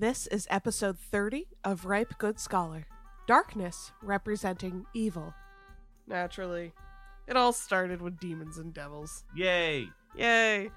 This 0.00 0.28
is 0.28 0.46
episode 0.48 0.96
30 0.96 1.48
of 1.64 1.84
Ripe 1.84 2.18
Good 2.18 2.38
Scholar. 2.38 2.86
Darkness 3.26 3.90
representing 4.00 4.86
evil. 4.94 5.34
Naturally, 6.06 6.72
it 7.26 7.36
all 7.36 7.52
started 7.52 8.00
with 8.00 8.20
demons 8.20 8.58
and 8.58 8.72
devils. 8.72 9.24
Yay! 9.34 9.88
Yay! 10.16 10.70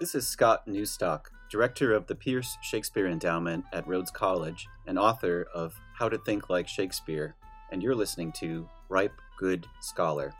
This 0.00 0.14
is 0.14 0.26
Scott 0.26 0.66
Newstok, 0.66 1.26
director 1.50 1.92
of 1.92 2.06
the 2.06 2.14
Pearce 2.14 2.56
Shakespeare 2.62 3.06
Endowment 3.06 3.66
at 3.74 3.86
Rhodes 3.86 4.10
College 4.10 4.66
and 4.86 4.98
author 4.98 5.48
of 5.54 5.78
How 5.98 6.08
to 6.08 6.16
Think 6.16 6.48
Like 6.48 6.66
Shakespeare, 6.66 7.36
and 7.70 7.82
you're 7.82 7.94
listening 7.94 8.32
to 8.38 8.66
Ripe 8.88 9.20
Good 9.38 9.66
Scholar. 9.80 10.32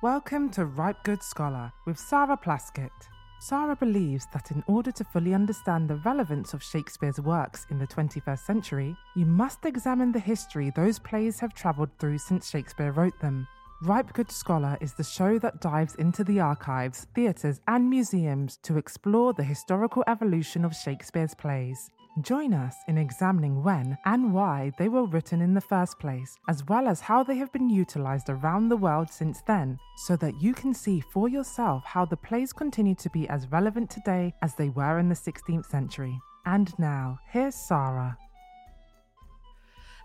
Welcome 0.00 0.48
to 0.50 0.64
Ripe 0.64 1.02
Good 1.02 1.24
Scholar 1.24 1.72
with 1.86 1.98
Sarah 1.98 2.38
Plaskett. 2.40 2.92
Sarah 3.40 3.76
believes 3.76 4.26
that 4.32 4.50
in 4.50 4.64
order 4.66 4.90
to 4.90 5.04
fully 5.04 5.32
understand 5.32 5.88
the 5.88 5.96
relevance 5.96 6.54
of 6.54 6.62
Shakespeare's 6.62 7.20
works 7.20 7.66
in 7.70 7.78
the 7.78 7.86
21st 7.86 8.40
century, 8.40 8.96
you 9.14 9.26
must 9.26 9.64
examine 9.64 10.10
the 10.10 10.18
history 10.18 10.70
those 10.70 10.98
plays 10.98 11.38
have 11.38 11.54
travelled 11.54 11.90
through 11.98 12.18
since 12.18 12.50
Shakespeare 12.50 12.90
wrote 12.90 13.18
them. 13.20 13.46
Ripe 13.82 14.12
Good 14.12 14.32
Scholar 14.32 14.76
is 14.80 14.94
the 14.94 15.04
show 15.04 15.38
that 15.38 15.60
dives 15.60 15.94
into 15.94 16.24
the 16.24 16.40
archives, 16.40 17.06
theatres, 17.14 17.60
and 17.68 17.88
museums 17.88 18.58
to 18.64 18.76
explore 18.76 19.32
the 19.32 19.44
historical 19.44 20.02
evolution 20.08 20.64
of 20.64 20.74
Shakespeare's 20.74 21.34
plays. 21.34 21.90
Join 22.22 22.52
us 22.52 22.74
in 22.88 22.98
examining 22.98 23.62
when 23.62 23.96
and 24.04 24.34
why 24.34 24.72
they 24.76 24.88
were 24.88 25.04
written 25.04 25.40
in 25.40 25.54
the 25.54 25.60
first 25.60 26.00
place, 26.00 26.36
as 26.48 26.66
well 26.66 26.88
as 26.88 27.00
how 27.00 27.22
they 27.22 27.36
have 27.36 27.52
been 27.52 27.70
utilised 27.70 28.28
around 28.28 28.68
the 28.68 28.76
world 28.76 29.08
since 29.08 29.40
then, 29.46 29.78
so 29.98 30.16
that 30.16 30.42
you 30.42 30.52
can 30.52 30.74
see 30.74 30.98
for 30.98 31.28
yourself 31.28 31.84
how 31.84 32.04
the 32.04 32.16
plays 32.16 32.52
continue 32.52 32.96
to 32.96 33.10
be 33.10 33.28
as 33.28 33.52
relevant 33.52 33.88
today 33.88 34.34
as 34.42 34.56
they 34.56 34.68
were 34.70 34.98
in 34.98 35.08
the 35.08 35.14
16th 35.14 35.66
century. 35.66 36.18
And 36.44 36.76
now, 36.76 37.20
here's 37.30 37.54
Sarah. 37.54 38.18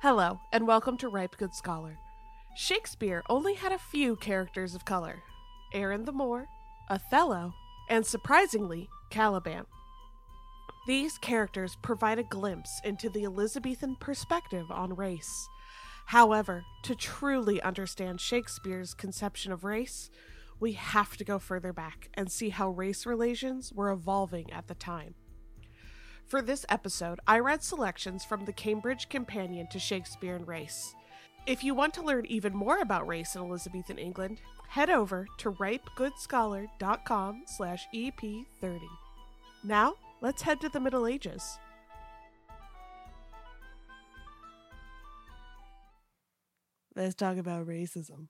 Hello, 0.02 0.39
and 0.52 0.67
welcome 0.67 0.97
to 0.97 1.09
Ripe 1.09 1.38
Good 1.38 1.56
Scholar. 1.56 1.97
Shakespeare 2.56 3.23
only 3.28 3.56
had 3.56 3.72
a 3.72 3.80
few 3.80 4.17
characters 4.17 4.75
of 4.75 4.86
color 4.86 5.23
Aaron 5.73 6.06
the 6.06 6.11
Moor, 6.11 6.45
Othello, 6.89 7.53
and 7.89 8.06
surprisingly, 8.06 8.88
Caliban. 9.09 9.66
These 10.86 11.17
characters 11.17 11.78
provide 11.81 12.20
a 12.20 12.23
glimpse 12.23 12.81
into 12.84 13.09
the 13.09 13.23
Elizabethan 13.23 13.95
perspective 14.02 14.70
on 14.70 14.95
race. 14.95 15.48
However, 16.08 16.66
to 16.84 16.95
truly 16.95 17.62
understand 17.62 18.20
Shakespeare's 18.20 18.94
conception 18.94 19.53
of 19.53 19.64
race, 19.64 20.09
we 20.59 20.73
have 20.73 21.16
to 21.17 21.23
go 21.23 21.40
further 21.40 21.72
back 21.72 22.09
and 22.14 22.30
see 22.30 22.50
how 22.50 22.70
race 22.70 23.06
relations 23.06 23.72
were 23.73 23.92
evolving 23.92 24.52
at 24.52 24.67
the 24.67 24.75
time. 24.75 25.16
For 26.28 26.42
this 26.42 26.66
episode, 26.67 27.20
I 27.28 27.40
read 27.40 27.64
selections 27.64 28.25
from 28.25 28.44
the 28.44 28.53
Cambridge 28.53 29.08
Companion 29.08 29.68
to 29.72 29.80
Shakespeare 29.80 30.36
and 30.36 30.47
Race. 30.47 30.94
If 31.45 31.64
you 31.64 31.73
want 31.73 31.94
to 31.95 32.02
learn 32.02 32.25
even 32.25 32.56
more 32.56 32.80
about 32.80 33.08
race 33.08 33.36
in 33.36 33.42
Elizabethan 33.42 33.97
England, 33.97 34.42
head 34.70 34.90
over 34.90 35.28
to 35.38 35.52
ripegoodscholar.com 35.52 37.44
slash 37.45 37.88
ep30. 37.94 38.81
Now, 39.64 39.95
let's 40.23 40.41
head 40.41 40.61
to 40.61 40.69
the 40.69 40.79
Middle 40.79 41.05
Ages. 41.05 41.59
Let's 46.95 47.13
talk 47.13 47.38
about 47.38 47.67
racism. 47.67 48.27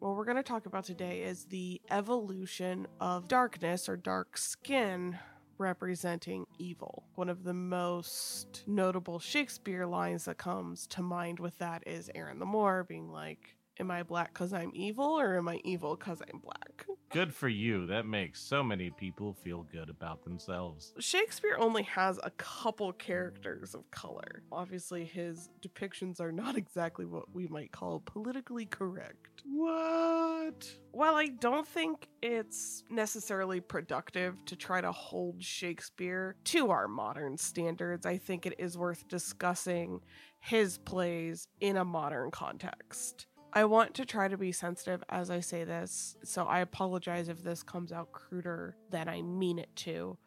What 0.00 0.16
we're 0.16 0.24
going 0.24 0.36
to 0.36 0.42
talk 0.42 0.66
about 0.66 0.84
today 0.84 1.22
is 1.22 1.44
the 1.44 1.80
evolution 1.90 2.88
of 3.00 3.28
darkness 3.28 3.88
or 3.88 3.96
dark 3.96 4.36
skin 4.36 5.18
representing 5.58 6.46
evil. 6.58 7.04
One 7.14 7.28
of 7.28 7.44
the 7.44 7.54
most 7.54 8.64
notable 8.66 9.18
Shakespeare 9.20 9.86
lines 9.86 10.24
that 10.24 10.38
comes 10.38 10.86
to 10.88 11.02
mind 11.02 11.38
with 11.38 11.56
that 11.58 11.84
is 11.86 12.10
Aaron 12.14 12.38
the 12.38 12.46
Moor 12.46 12.84
being 12.88 13.10
like, 13.12 13.57
Am 13.80 13.92
I 13.92 14.02
black 14.02 14.34
because 14.34 14.52
I'm 14.52 14.72
evil 14.74 15.06
or 15.06 15.36
am 15.36 15.48
I 15.48 15.60
evil 15.62 15.94
because 15.94 16.20
I'm 16.20 16.40
black? 16.40 16.84
Good 17.10 17.32
for 17.32 17.48
you. 17.48 17.86
That 17.86 18.06
makes 18.06 18.40
so 18.40 18.62
many 18.62 18.90
people 18.90 19.32
feel 19.32 19.64
good 19.72 19.88
about 19.88 20.24
themselves. 20.24 20.92
Shakespeare 20.98 21.56
only 21.58 21.84
has 21.84 22.18
a 22.22 22.30
couple 22.32 22.92
characters 22.92 23.74
of 23.74 23.88
color. 23.90 24.42
Obviously, 24.50 25.04
his 25.04 25.48
depictions 25.62 26.20
are 26.20 26.32
not 26.32 26.56
exactly 26.58 27.06
what 27.06 27.32
we 27.32 27.46
might 27.46 27.70
call 27.70 28.00
politically 28.00 28.66
correct. 28.66 29.42
What? 29.44 30.70
While 30.90 31.14
I 31.14 31.28
don't 31.28 31.66
think 31.66 32.08
it's 32.20 32.82
necessarily 32.90 33.60
productive 33.60 34.44
to 34.46 34.56
try 34.56 34.80
to 34.80 34.90
hold 34.90 35.42
Shakespeare 35.42 36.34
to 36.46 36.70
our 36.70 36.88
modern 36.88 37.38
standards, 37.38 38.04
I 38.04 38.18
think 38.18 38.44
it 38.44 38.54
is 38.58 38.76
worth 38.76 39.06
discussing 39.06 40.00
his 40.40 40.78
plays 40.78 41.46
in 41.60 41.76
a 41.76 41.84
modern 41.84 42.30
context. 42.30 43.26
I 43.52 43.64
want 43.64 43.94
to 43.94 44.04
try 44.04 44.28
to 44.28 44.36
be 44.36 44.52
sensitive 44.52 45.02
as 45.08 45.30
I 45.30 45.40
say 45.40 45.64
this, 45.64 46.16
so 46.22 46.44
I 46.44 46.60
apologize 46.60 47.28
if 47.28 47.42
this 47.42 47.62
comes 47.62 47.92
out 47.92 48.12
cruder 48.12 48.76
than 48.90 49.08
I 49.08 49.22
mean 49.22 49.58
it 49.58 49.74
to. 49.76 50.18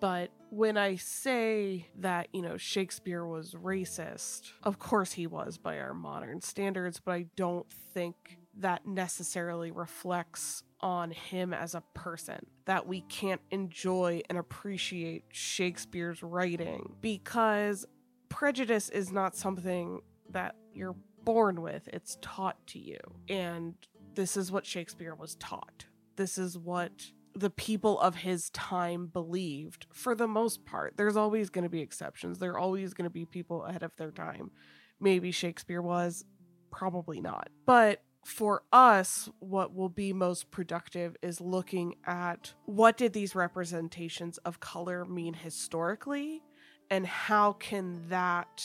But 0.00 0.30
when 0.50 0.76
I 0.76 0.96
say 0.96 1.86
that, 1.98 2.28
you 2.32 2.42
know, 2.42 2.56
Shakespeare 2.56 3.24
was 3.24 3.52
racist, 3.52 4.50
of 4.62 4.78
course 4.78 5.12
he 5.12 5.26
was 5.26 5.58
by 5.58 5.78
our 5.78 5.94
modern 5.94 6.42
standards, 6.42 7.00
but 7.02 7.12
I 7.12 7.26
don't 7.36 7.70
think 7.94 8.38
that 8.58 8.86
necessarily 8.86 9.70
reflects 9.70 10.62
on 10.80 11.10
him 11.10 11.54
as 11.54 11.74
a 11.74 11.82
person. 11.94 12.38
That 12.66 12.86
we 12.86 13.02
can't 13.02 13.40
enjoy 13.50 14.22
and 14.28 14.38
appreciate 14.38 15.24
Shakespeare's 15.30 16.22
writing 16.22 16.94
because 17.00 17.86
prejudice 18.28 18.88
is 18.90 19.12
not 19.12 19.34
something 19.34 20.00
that 20.30 20.56
you're 20.74 20.96
born 21.26 21.60
with, 21.60 21.86
it's 21.92 22.16
taught 22.22 22.66
to 22.68 22.78
you. 22.78 22.98
And 23.28 23.74
this 24.14 24.38
is 24.38 24.50
what 24.50 24.64
Shakespeare 24.64 25.14
was 25.14 25.34
taught. 25.34 25.84
This 26.16 26.38
is 26.38 26.56
what 26.56 26.92
the 27.34 27.50
people 27.50 28.00
of 28.00 28.14
his 28.14 28.48
time 28.50 29.08
believed 29.08 29.86
for 29.92 30.14
the 30.14 30.28
most 30.28 30.64
part. 30.64 30.94
There's 30.96 31.16
always 31.18 31.50
going 31.50 31.64
to 31.64 31.70
be 31.70 31.82
exceptions. 31.82 32.38
There 32.38 32.52
are 32.52 32.58
always 32.58 32.94
going 32.94 33.04
to 33.04 33.12
be 33.12 33.26
people 33.26 33.64
ahead 33.64 33.82
of 33.82 33.94
their 33.96 34.10
time. 34.10 34.52
Maybe 34.98 35.30
Shakespeare 35.32 35.82
was, 35.82 36.24
probably 36.70 37.20
not. 37.20 37.50
But 37.66 38.02
for 38.24 38.62
us, 38.72 39.28
what 39.40 39.74
will 39.74 39.90
be 39.90 40.12
most 40.14 40.50
productive 40.50 41.16
is 41.22 41.40
looking 41.40 41.96
at 42.06 42.54
what 42.64 42.96
did 42.96 43.12
these 43.12 43.34
representations 43.34 44.38
of 44.38 44.60
color 44.60 45.04
mean 45.04 45.34
historically 45.34 46.42
and 46.90 47.06
how 47.06 47.52
can 47.52 48.08
that 48.08 48.64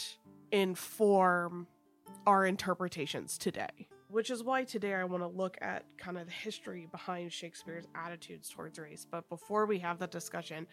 inform 0.51 1.67
our 2.25 2.45
interpretations 2.45 3.37
today. 3.37 3.87
Which 4.09 4.29
is 4.29 4.43
why 4.43 4.65
today 4.65 4.93
I 4.93 5.05
want 5.05 5.23
to 5.23 5.27
look 5.27 5.57
at 5.61 5.85
kind 5.97 6.17
of 6.17 6.25
the 6.25 6.33
history 6.33 6.87
behind 6.91 7.31
Shakespeare's 7.31 7.85
attitudes 7.95 8.49
towards 8.49 8.77
race. 8.77 9.07
But 9.09 9.29
before 9.29 9.65
we 9.65 9.79
have 9.79 9.99
that 9.99 10.11
discussion, 10.11 10.67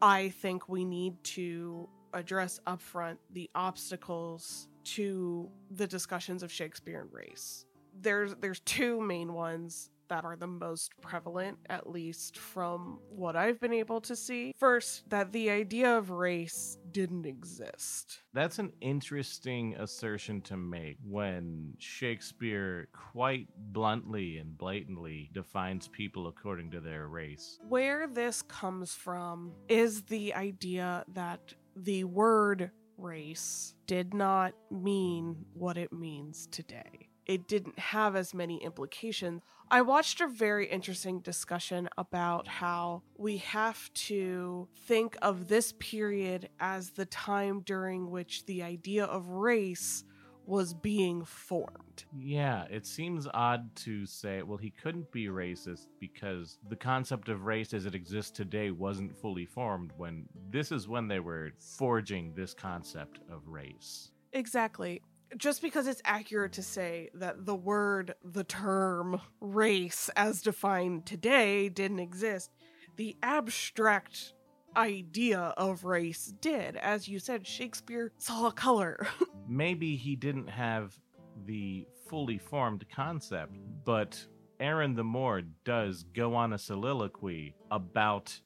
I 0.00 0.30
think 0.30 0.68
we 0.68 0.84
need 0.84 1.22
to 1.24 1.88
address 2.14 2.60
upfront 2.66 3.18
the 3.30 3.50
obstacles 3.54 4.68
to 4.84 5.50
the 5.70 5.86
discussions 5.86 6.42
of 6.42 6.50
Shakespeare 6.50 7.02
and 7.02 7.12
race. 7.12 7.66
There's 8.00 8.34
there's 8.40 8.60
two 8.60 9.00
main 9.00 9.34
ones 9.34 9.90
that 10.12 10.26
are 10.26 10.36
the 10.36 10.46
most 10.46 10.92
prevalent, 11.00 11.56
at 11.70 11.88
least 11.88 12.36
from 12.36 12.98
what 13.08 13.34
I've 13.34 13.58
been 13.58 13.72
able 13.72 13.98
to 14.02 14.14
see. 14.14 14.52
First, 14.58 15.08
that 15.08 15.32
the 15.32 15.48
idea 15.48 15.96
of 15.96 16.10
race 16.10 16.76
didn't 16.90 17.24
exist. 17.24 18.20
That's 18.34 18.58
an 18.58 18.72
interesting 18.82 19.74
assertion 19.78 20.42
to 20.42 20.58
make 20.58 20.98
when 21.02 21.72
Shakespeare 21.78 22.88
quite 22.92 23.48
bluntly 23.56 24.36
and 24.36 24.58
blatantly 24.58 25.30
defines 25.32 25.88
people 25.88 26.26
according 26.26 26.72
to 26.72 26.80
their 26.80 27.08
race. 27.08 27.58
Where 27.66 28.06
this 28.06 28.42
comes 28.42 28.92
from 28.92 29.52
is 29.70 30.02
the 30.02 30.34
idea 30.34 31.06
that 31.14 31.54
the 31.74 32.04
word 32.04 32.70
race 32.98 33.74
did 33.86 34.12
not 34.12 34.52
mean 34.70 35.46
what 35.54 35.78
it 35.78 35.90
means 35.90 36.48
today 36.48 37.08
it 37.26 37.46
didn't 37.48 37.78
have 37.78 38.16
as 38.16 38.34
many 38.34 38.62
implications. 38.62 39.42
I 39.70 39.80
watched 39.82 40.20
a 40.20 40.26
very 40.26 40.66
interesting 40.66 41.20
discussion 41.20 41.88
about 41.96 42.46
how 42.46 43.02
we 43.16 43.38
have 43.38 43.92
to 43.94 44.68
think 44.86 45.16
of 45.22 45.48
this 45.48 45.72
period 45.78 46.50
as 46.60 46.90
the 46.90 47.06
time 47.06 47.62
during 47.64 48.10
which 48.10 48.44
the 48.44 48.62
idea 48.62 49.04
of 49.04 49.28
race 49.28 50.04
was 50.44 50.74
being 50.74 51.24
formed. 51.24 52.04
Yeah, 52.18 52.64
it 52.68 52.84
seems 52.84 53.28
odd 53.32 53.74
to 53.76 54.04
say, 54.04 54.42
well, 54.42 54.58
he 54.58 54.70
couldn't 54.70 55.10
be 55.12 55.28
racist 55.28 55.86
because 56.00 56.58
the 56.68 56.76
concept 56.76 57.28
of 57.28 57.44
race 57.44 57.72
as 57.72 57.86
it 57.86 57.94
exists 57.94 58.32
today 58.32 58.72
wasn't 58.72 59.16
fully 59.16 59.46
formed 59.46 59.92
when 59.96 60.26
this 60.50 60.72
is 60.72 60.88
when 60.88 61.08
they 61.08 61.20
were 61.20 61.52
forging 61.58 62.34
this 62.34 62.54
concept 62.54 63.20
of 63.30 63.46
race. 63.46 64.10
Exactly 64.32 65.00
just 65.36 65.62
because 65.62 65.86
it's 65.86 66.02
accurate 66.04 66.52
to 66.52 66.62
say 66.62 67.10
that 67.14 67.46
the 67.46 67.54
word, 67.54 68.14
the 68.24 68.44
term 68.44 69.20
race 69.40 70.10
as 70.16 70.42
defined 70.42 71.06
today 71.06 71.68
didn't 71.68 72.00
exist, 72.00 72.50
the 72.96 73.16
abstract 73.22 74.34
idea 74.76 75.54
of 75.56 75.84
race 75.84 76.32
did. 76.40 76.76
As 76.76 77.08
you 77.08 77.18
said, 77.18 77.46
Shakespeare 77.46 78.12
saw 78.18 78.50
color. 78.50 79.06
Maybe 79.48 79.96
he 79.96 80.16
didn't 80.16 80.48
have 80.48 80.98
the 81.46 81.86
fully 82.08 82.38
formed 82.38 82.84
concept, 82.94 83.56
but 83.84 84.24
Aaron 84.60 84.94
the 84.94 85.04
Moor 85.04 85.42
does 85.64 86.04
go 86.14 86.34
on 86.34 86.52
a 86.52 86.58
soliloquy 86.58 87.54
about 87.70 88.38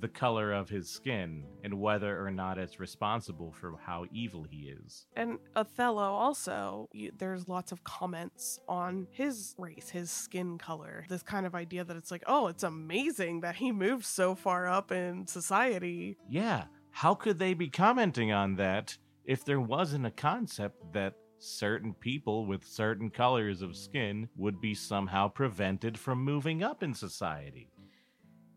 the 0.00 0.08
color 0.08 0.52
of 0.52 0.68
his 0.68 0.88
skin 0.88 1.44
and 1.64 1.80
whether 1.80 2.24
or 2.24 2.30
not 2.30 2.58
it's 2.58 2.78
responsible 2.78 3.52
for 3.52 3.74
how 3.84 4.04
evil 4.12 4.44
he 4.48 4.72
is. 4.84 5.06
and 5.16 5.38
Othello 5.56 6.12
also, 6.12 6.88
you, 6.92 7.10
there's 7.16 7.48
lots 7.48 7.72
of 7.72 7.84
comments 7.84 8.60
on 8.68 9.06
his 9.10 9.54
race, 9.58 9.90
his 9.90 10.10
skin 10.10 10.58
color. 10.58 11.04
This 11.08 11.22
kind 11.22 11.46
of 11.46 11.54
idea 11.54 11.84
that 11.84 11.96
it's 11.96 12.10
like, 12.10 12.24
oh, 12.26 12.48
it's 12.48 12.62
amazing 12.62 13.40
that 13.40 13.56
he 13.56 13.72
moved 13.72 14.04
so 14.04 14.34
far 14.34 14.68
up 14.68 14.92
in 14.92 15.26
society. 15.26 16.16
Yeah, 16.28 16.64
how 16.90 17.14
could 17.14 17.38
they 17.38 17.54
be 17.54 17.68
commenting 17.68 18.32
on 18.32 18.56
that 18.56 18.96
if 19.24 19.44
there 19.44 19.60
wasn't 19.60 20.06
a 20.06 20.10
concept 20.10 20.92
that 20.92 21.14
certain 21.38 21.94
people 21.94 22.46
with 22.46 22.64
certain 22.64 23.10
colors 23.10 23.62
of 23.62 23.76
skin 23.76 24.28
would 24.36 24.60
be 24.60 24.74
somehow 24.74 25.28
prevented 25.28 25.98
from 25.98 26.24
moving 26.24 26.62
up 26.62 26.82
in 26.82 26.94
society? 26.94 27.70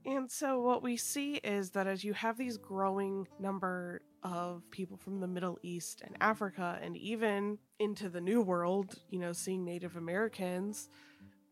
And 0.05 0.31
so 0.31 0.59
what 0.59 0.81
we 0.81 0.97
see 0.97 1.35
is 1.35 1.71
that 1.71 1.87
as 1.87 2.03
you 2.03 2.13
have 2.13 2.37
these 2.37 2.57
growing 2.57 3.27
number 3.39 4.01
of 4.23 4.63
people 4.71 4.97
from 4.97 5.19
the 5.19 5.27
Middle 5.27 5.59
East 5.61 6.01
and 6.03 6.15
Africa 6.21 6.79
and 6.81 6.97
even 6.97 7.59
into 7.79 8.09
the 8.09 8.21
New 8.21 8.41
World, 8.41 8.95
you 9.09 9.19
know, 9.19 9.31
seeing 9.31 9.63
Native 9.63 9.95
Americans 9.95 10.89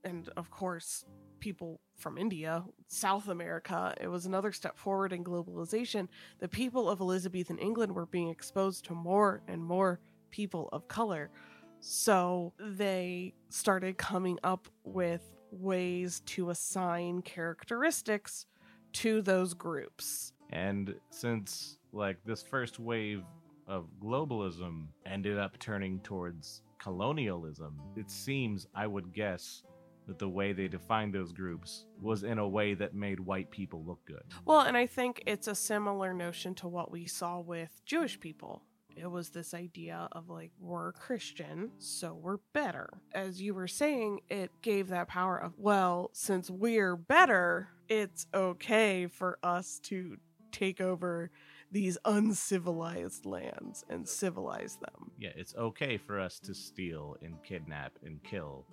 and 0.03 0.29
of 0.37 0.49
course 0.49 1.05
people 1.39 1.79
from 1.97 2.17
India, 2.17 2.63
South 2.87 3.27
America, 3.27 3.93
it 3.99 4.07
was 4.07 4.25
another 4.25 4.51
step 4.51 4.77
forward 4.77 5.13
in 5.13 5.23
globalization. 5.23 6.07
The 6.39 6.47
people 6.47 6.89
of 6.89 7.01
Elizabethan 7.01 7.59
England 7.59 7.93
were 7.93 8.05
being 8.05 8.29
exposed 8.29 8.85
to 8.85 8.93
more 8.93 9.41
and 9.47 9.63
more 9.63 9.99
people 10.31 10.69
of 10.71 10.87
color. 10.87 11.29
So 11.81 12.53
they 12.59 13.33
started 13.49 13.97
coming 13.97 14.37
up 14.43 14.67
with 14.83 15.21
ways 15.51 16.21
to 16.27 16.49
assign 16.49 17.21
characteristics 17.21 18.45
to 18.93 19.21
those 19.21 19.53
groups. 19.53 20.33
And 20.51 20.95
since 21.09 21.77
like 21.91 22.17
this 22.25 22.41
first 22.41 22.79
wave 22.79 23.23
of 23.67 23.87
globalism 24.01 24.87
ended 25.05 25.37
up 25.37 25.57
turning 25.59 25.99
towards 25.99 26.63
colonialism, 26.79 27.79
it 27.95 28.09
seems 28.09 28.67
I 28.73 28.87
would 28.87 29.13
guess 29.13 29.63
that 30.07 30.17
the 30.17 30.27
way 30.27 30.53
they 30.53 30.67
defined 30.67 31.13
those 31.13 31.31
groups 31.31 31.85
was 32.01 32.23
in 32.23 32.39
a 32.39 32.47
way 32.47 32.73
that 32.73 32.95
made 32.95 33.19
white 33.19 33.51
people 33.51 33.83
look 33.85 34.03
good. 34.05 34.23
Well, 34.43 34.61
and 34.61 34.75
I 34.75 34.87
think 34.87 35.21
it's 35.27 35.47
a 35.47 35.53
similar 35.53 36.15
notion 36.15 36.55
to 36.55 36.67
what 36.67 36.91
we 36.91 37.05
saw 37.05 37.39
with 37.39 37.79
Jewish 37.85 38.19
people. 38.19 38.63
It 38.99 39.09
was 39.09 39.29
this 39.29 39.53
idea 39.53 40.09
of 40.11 40.29
like, 40.29 40.51
we're 40.59 40.91
Christian, 40.91 41.71
so 41.77 42.13
we're 42.13 42.39
better. 42.53 42.89
As 43.13 43.41
you 43.41 43.53
were 43.53 43.67
saying, 43.67 44.19
it 44.29 44.51
gave 44.61 44.89
that 44.89 45.07
power 45.07 45.37
of, 45.37 45.53
well, 45.57 46.09
since 46.13 46.49
we're 46.49 46.95
better, 46.95 47.69
it's 47.87 48.27
okay 48.33 49.07
for 49.07 49.39
us 49.41 49.79
to 49.83 50.17
take 50.51 50.81
over 50.81 51.31
these 51.71 51.97
uncivilized 52.05 53.25
lands 53.25 53.85
and 53.89 54.07
civilize 54.07 54.77
them. 54.77 55.11
Yeah, 55.19 55.29
it's 55.35 55.55
okay 55.55 55.97
for 55.97 56.19
us 56.19 56.39
to 56.41 56.53
steal 56.53 57.15
and 57.21 57.41
kidnap 57.43 57.93
and 58.03 58.21
kill 58.23 58.65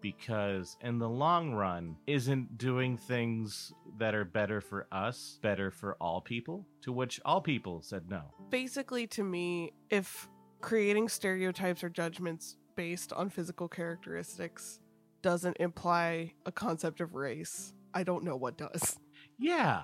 because 0.00 0.76
in 0.82 0.98
the 0.98 1.08
long 1.08 1.54
run 1.54 1.96
isn't 2.06 2.58
doing 2.58 2.94
things 2.94 3.72
that 3.98 4.14
are 4.14 4.26
better 4.26 4.60
for 4.60 4.86
us 4.92 5.38
better 5.40 5.70
for 5.70 5.96
all 5.98 6.20
people 6.20 6.66
to 6.82 6.92
which 6.92 7.18
all 7.24 7.40
people 7.40 7.80
said 7.80 8.02
no 8.10 8.20
Basically, 8.54 9.08
to 9.08 9.24
me, 9.24 9.72
if 9.90 10.28
creating 10.60 11.08
stereotypes 11.08 11.82
or 11.82 11.88
judgments 11.88 12.56
based 12.76 13.12
on 13.12 13.28
physical 13.28 13.66
characteristics 13.66 14.78
doesn't 15.22 15.56
imply 15.58 16.34
a 16.46 16.52
concept 16.52 17.00
of 17.00 17.16
race, 17.16 17.74
I 17.94 18.04
don't 18.04 18.22
know 18.22 18.36
what 18.36 18.56
does. 18.56 18.96
yeah. 19.40 19.82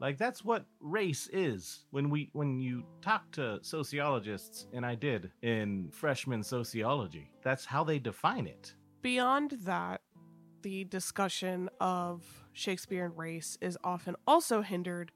Like 0.00 0.16
that's 0.16 0.42
what 0.42 0.64
race 0.80 1.28
is. 1.30 1.84
When 1.90 2.08
we 2.08 2.30
when 2.32 2.58
you 2.58 2.84
talk 3.02 3.30
to 3.32 3.58
sociologists 3.60 4.66
and 4.72 4.86
i 4.86 4.94
did 4.94 5.30
in 5.42 5.90
freshman 5.92 6.42
sociology 6.42 7.30
that's 7.42 7.66
how 7.66 7.84
they 7.84 7.98
define 7.98 8.46
it. 8.46 8.74
Beyond 9.02 9.58
that, 9.64 10.00
the 10.62 10.84
discussion 10.84 11.68
of 11.82 12.24
Shakespeare 12.54 13.04
and 13.04 13.18
race 13.18 13.58
is 13.60 13.76
often 13.84 14.16
also 14.26 14.62
hindered 14.62 15.12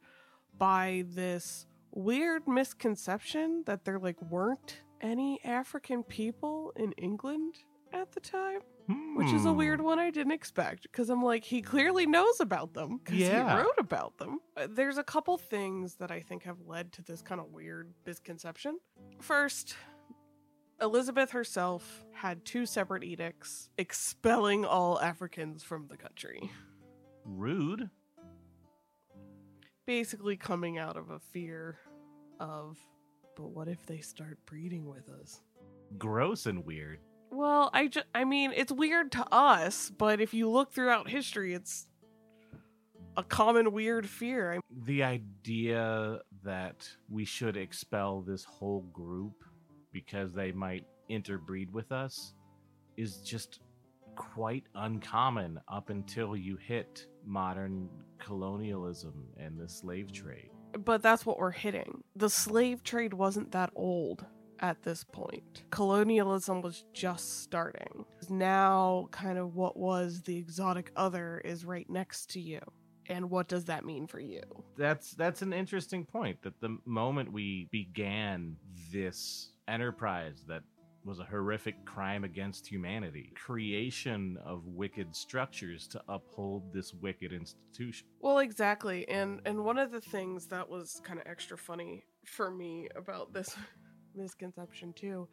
by 0.59 1.05
this 1.09 1.65
weird 1.93 2.47
misconception 2.49 3.63
that 3.67 3.85
there 3.85 3.99
like 3.99 4.21
weren't 4.23 4.83
any 5.01 5.41
African 5.45 6.03
people 6.03 6.73
in 6.77 6.93
England 6.93 7.55
at 7.93 8.13
the 8.13 8.21
time, 8.21 8.61
which 9.17 9.33
is 9.33 9.45
a 9.47 9.51
Hmm. 9.51 9.57
weird 9.57 9.81
one 9.81 9.99
I 9.99 10.11
didn't 10.11 10.33
expect 10.33 10.83
because 10.83 11.11
I'm 11.11 11.23
like 11.23 11.45
he 11.45 11.63
clearly 11.63 12.07
knows 12.07 12.39
about 12.41 12.75
them 12.75 12.99
because 12.99 13.19
Yeah. 13.19 13.51
he 13.57 13.63
wrote 13.63 13.79
about 13.79 14.19
them. 14.19 14.39
Uh, 14.57 14.69
There's 14.71 14.99
a 14.99 15.03
couple 15.05 15.37
things 15.39 15.97
that 15.97 16.11
I 16.11 16.21
think 16.21 16.45
have 16.45 16.61
led 16.67 16.93
to 16.93 17.03
this 17.03 17.23
kind 17.23 17.41
of 17.41 17.51
weird 17.51 17.93
misconception. 18.07 18.79
First, 19.21 19.75
Elizabeth 20.81 21.33
herself 21.33 22.05
had 22.13 22.45
two 22.45 22.65
separate 22.65 23.05
edicts 23.05 23.69
expelling 23.77 24.65
all 24.65 25.01
Africans 25.01 25.63
from 25.63 25.89
the 25.89 25.97
country. 25.97 26.51
rude 27.25 27.91
Basically, 29.91 30.37
coming 30.37 30.79
out 30.79 30.97
of 30.97 31.11
a 31.11 31.19
fear 31.19 31.77
of, 32.39 32.79
but 33.37 33.51
what 33.51 33.67
if 33.67 33.85
they 33.87 33.99
start 33.99 34.39
breeding 34.47 34.87
with 34.87 35.09
us? 35.09 35.41
gross 35.99 36.47
and 36.47 36.65
weird 36.65 37.01
Well, 37.33 37.71
I 37.73 37.89
just, 37.89 38.07
I 38.15 38.25
mean, 38.25 38.53
it's 38.55 38.71
weird 38.71 39.11
to 39.13 39.27
us, 39.35 39.91
but 39.91 40.21
if 40.21 40.33
you 40.33 40.49
look 40.49 40.73
throughout 40.73 41.09
history, 41.09 41.55
it's 41.55 41.89
a 43.17 43.25
common 43.25 43.73
weird 43.73 44.09
fear. 44.09 44.53
I 44.53 44.61
the 44.85 45.03
idea 45.03 46.21
that 46.45 46.89
we 47.09 47.25
should 47.25 47.57
expel 47.57 48.21
this 48.21 48.45
whole 48.45 48.83
group 48.93 49.43
because 49.91 50.33
they 50.33 50.53
might 50.53 50.85
interbreed 51.09 51.73
with 51.73 51.91
us 51.91 52.35
is 52.97 53.23
just 53.23 53.59
quite 54.15 54.67
uncommon 54.77 55.61
up 55.67 55.91
until 55.91 56.37
you 56.37 56.57
hit 56.57 57.07
modern 57.31 57.89
colonialism 58.19 59.29
and 59.39 59.59
the 59.59 59.69
slave 59.69 60.13
trade. 60.13 60.51
but 60.85 61.03
that's 61.03 61.25
what 61.25 61.39
we're 61.39 61.51
hitting. 61.51 62.03
The 62.17 62.31
slave 62.31 62.83
trade 62.83 63.15
wasn't 63.15 63.53
that 63.53 63.71
old 63.75 64.25
at 64.61 64.83
this 64.83 65.05
point. 65.05 65.63
Colonialism 65.71 66.61
was 66.61 66.85
just 66.93 67.43
starting. 67.43 68.05
Now, 68.29 69.09
kind 69.11 69.39
of 69.39 69.55
what 69.57 69.77
was 69.77 70.23
the 70.23 70.37
exotic 70.37 70.93
other 70.97 71.41
is 71.45 71.65
right 71.65 71.89
next 71.89 72.31
to 72.33 72.41
you. 72.41 72.61
And 73.09 73.31
what 73.31 73.49
does 73.49 73.65
that 73.65 73.85
mean 73.85 74.07
for 74.07 74.21
you? 74.21 74.43
That's 74.77 75.13
that's 75.13 75.43
an 75.43 75.53
interesting 75.53 76.05
point 76.05 76.43
that 76.43 76.61
the 76.61 76.79
moment 76.85 77.33
we 77.33 77.69
began 77.73 78.57
this 78.93 79.51
enterprise 79.67 80.45
that 80.47 80.63
was 81.05 81.19
a 81.19 81.25
horrific 81.25 81.85
crime 81.85 82.25
against 82.25 82.67
humanity, 82.67 83.33
creation 83.35 84.39
of 84.45 84.67
wicked 84.67 85.15
structures 85.15 85.87
to 85.89 86.03
uphold 86.09 86.73
this 86.73 86.93
wicked 86.95 87.33
institution. 87.33 88.07
Well, 88.21 88.39
exactly. 88.39 89.09
And 89.09 89.41
and 89.45 89.65
one 89.65 89.79
of 89.79 89.91
the 89.91 90.01
things 90.01 90.47
that 90.47 90.69
was 90.69 91.01
kind 91.05 91.19
of 91.19 91.27
extra 91.27 91.57
funny 91.57 92.05
for 92.25 92.51
me 92.51 92.89
about 92.97 93.33
this 93.33 93.57
misconception 94.15 94.93
too 94.93 95.29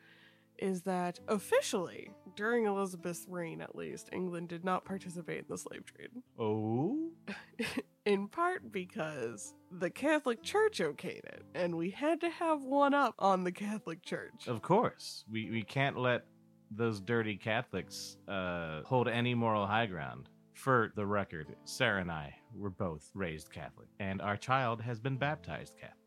is 0.60 0.82
that 0.82 1.20
officially 1.28 2.10
during 2.36 2.66
Elizabeth's 2.66 3.28
reign 3.30 3.62
at 3.62 3.76
least 3.76 4.10
England 4.12 4.50
did 4.50 4.66
not 4.66 4.86
participate 4.86 5.40
in 5.40 5.46
the 5.50 5.58
slave 5.58 5.84
trade. 5.86 6.10
Oh? 6.40 7.12
in 8.08 8.28
part 8.30 8.72
because 8.72 9.54
the 9.70 9.90
Catholic 9.90 10.42
Church 10.42 10.80
okayed 10.80 11.26
it, 11.26 11.44
and 11.54 11.76
we 11.76 11.90
had 11.90 12.22
to 12.22 12.30
have 12.30 12.64
one 12.64 12.94
up 12.94 13.16
on 13.20 13.44
the 13.44 13.52
Catholic 13.52 14.02
Church. 14.02 14.48
Of 14.48 14.62
course. 14.62 15.26
We 15.30 15.52
we 15.52 15.62
can't 15.62 15.98
let 15.98 16.24
those 16.72 17.02
dirty 17.02 17.36
Catholics 17.36 18.18
uh, 18.28 18.82
hold 18.84 19.08
any 19.10 19.36
moral 19.36 19.68
high 19.68 19.86
ground. 19.86 20.30
For 20.54 20.92
the 20.96 21.06
record, 21.06 21.56
Sarah 21.66 22.02
and 22.02 22.12
I 22.12 22.34
were 22.56 22.72
both 22.72 23.12
raised 23.14 23.52
Catholic, 23.52 23.90
and 24.00 24.22
our 24.22 24.38
child 24.38 24.82
has 24.82 25.00
been 25.00 25.18
baptized 25.18 25.76
Catholic. 25.76 25.98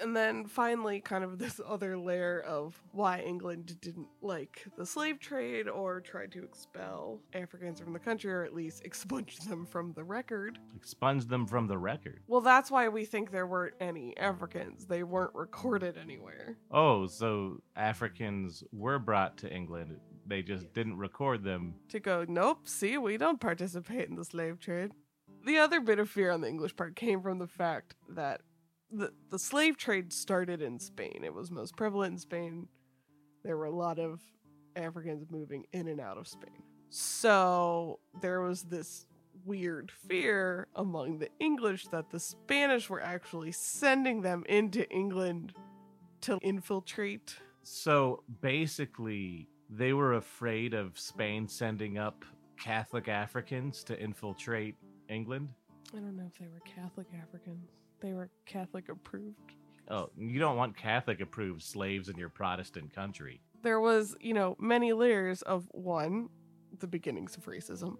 And 0.00 0.16
then 0.16 0.46
finally, 0.46 1.00
kind 1.00 1.24
of 1.24 1.38
this 1.38 1.60
other 1.66 1.98
layer 1.98 2.40
of 2.40 2.80
why 2.92 3.20
England 3.20 3.80
didn't 3.80 4.08
like 4.22 4.64
the 4.76 4.86
slave 4.86 5.20
trade 5.20 5.68
or 5.68 6.00
tried 6.00 6.32
to 6.32 6.42
expel 6.42 7.20
Africans 7.34 7.80
from 7.80 7.92
the 7.92 7.98
country, 7.98 8.32
or 8.32 8.44
at 8.44 8.54
least 8.54 8.84
expunge 8.84 9.38
them 9.40 9.66
from 9.66 9.92
the 9.92 10.04
record. 10.04 10.58
Expunge 10.76 11.26
them 11.26 11.46
from 11.46 11.66
the 11.66 11.78
record. 11.78 12.20
Well, 12.26 12.40
that's 12.40 12.70
why 12.70 12.88
we 12.88 13.04
think 13.04 13.30
there 13.30 13.46
weren't 13.46 13.74
any 13.80 14.16
Africans. 14.16 14.86
They 14.86 15.02
weren't 15.02 15.34
recorded 15.34 15.98
anywhere. 15.98 16.56
Oh, 16.70 17.06
so 17.06 17.60
Africans 17.76 18.64
were 18.72 18.98
brought 18.98 19.36
to 19.38 19.52
England. 19.52 19.98
They 20.26 20.42
just 20.42 20.72
didn't 20.72 20.96
record 20.96 21.42
them. 21.44 21.74
to 21.88 22.00
go, 22.00 22.24
nope, 22.28 22.68
see, 22.68 22.96
we 22.98 23.16
don't 23.16 23.40
participate 23.40 24.08
in 24.08 24.16
the 24.16 24.24
slave 24.24 24.60
trade. 24.60 24.92
The 25.44 25.58
other 25.58 25.80
bit 25.80 25.98
of 25.98 26.08
fear 26.08 26.30
on 26.30 26.40
the 26.42 26.48
English 26.48 26.76
part 26.76 26.94
came 26.96 27.22
from 27.22 27.38
the 27.38 27.46
fact 27.46 27.94
that 28.10 28.42
the, 28.90 29.12
the 29.30 29.38
slave 29.38 29.76
trade 29.76 30.12
started 30.12 30.62
in 30.62 30.78
Spain. 30.78 31.22
It 31.24 31.34
was 31.34 31.50
most 31.50 31.76
prevalent 31.76 32.12
in 32.14 32.18
Spain. 32.18 32.68
There 33.44 33.56
were 33.56 33.66
a 33.66 33.74
lot 33.74 33.98
of 33.98 34.20
Africans 34.76 35.26
moving 35.30 35.64
in 35.72 35.88
and 35.88 36.00
out 36.00 36.18
of 36.18 36.28
Spain. 36.28 36.62
So 36.90 38.00
there 38.20 38.40
was 38.40 38.62
this 38.64 39.06
weird 39.44 39.90
fear 39.90 40.66
among 40.74 41.18
the 41.18 41.28
English 41.38 41.86
that 41.88 42.10
the 42.10 42.20
Spanish 42.20 42.90
were 42.90 43.00
actually 43.00 43.52
sending 43.52 44.22
them 44.22 44.44
into 44.48 44.88
England 44.90 45.52
to 46.22 46.38
infiltrate. 46.42 47.36
So 47.62 48.22
basically, 48.40 49.48
they 49.70 49.92
were 49.92 50.14
afraid 50.14 50.74
of 50.74 50.98
Spain 50.98 51.48
sending 51.48 51.96
up 51.96 52.24
Catholic 52.58 53.08
Africans 53.08 53.84
to 53.84 53.98
infiltrate 53.98 54.74
England. 55.08 55.48
I 55.94 55.98
don't 55.98 56.16
know 56.16 56.26
if 56.30 56.38
they 56.38 56.46
were 56.46 56.60
Catholic 56.60 57.06
Africans. 57.20 57.70
They 58.00 58.12
were 58.12 58.30
Catholic 58.46 58.88
approved. 58.88 59.54
Oh, 59.88 60.10
you 60.16 60.38
don't 60.38 60.56
want 60.56 60.76
Catholic 60.76 61.20
approved 61.20 61.62
slaves 61.62 62.08
in 62.08 62.16
your 62.16 62.28
Protestant 62.28 62.94
country. 62.94 63.40
There 63.62 63.80
was, 63.80 64.16
you 64.20 64.34
know, 64.34 64.56
many 64.58 64.92
layers 64.92 65.42
of 65.42 65.66
one, 65.72 66.28
the 66.78 66.86
beginnings 66.86 67.36
of 67.36 67.46
racism. 67.46 67.96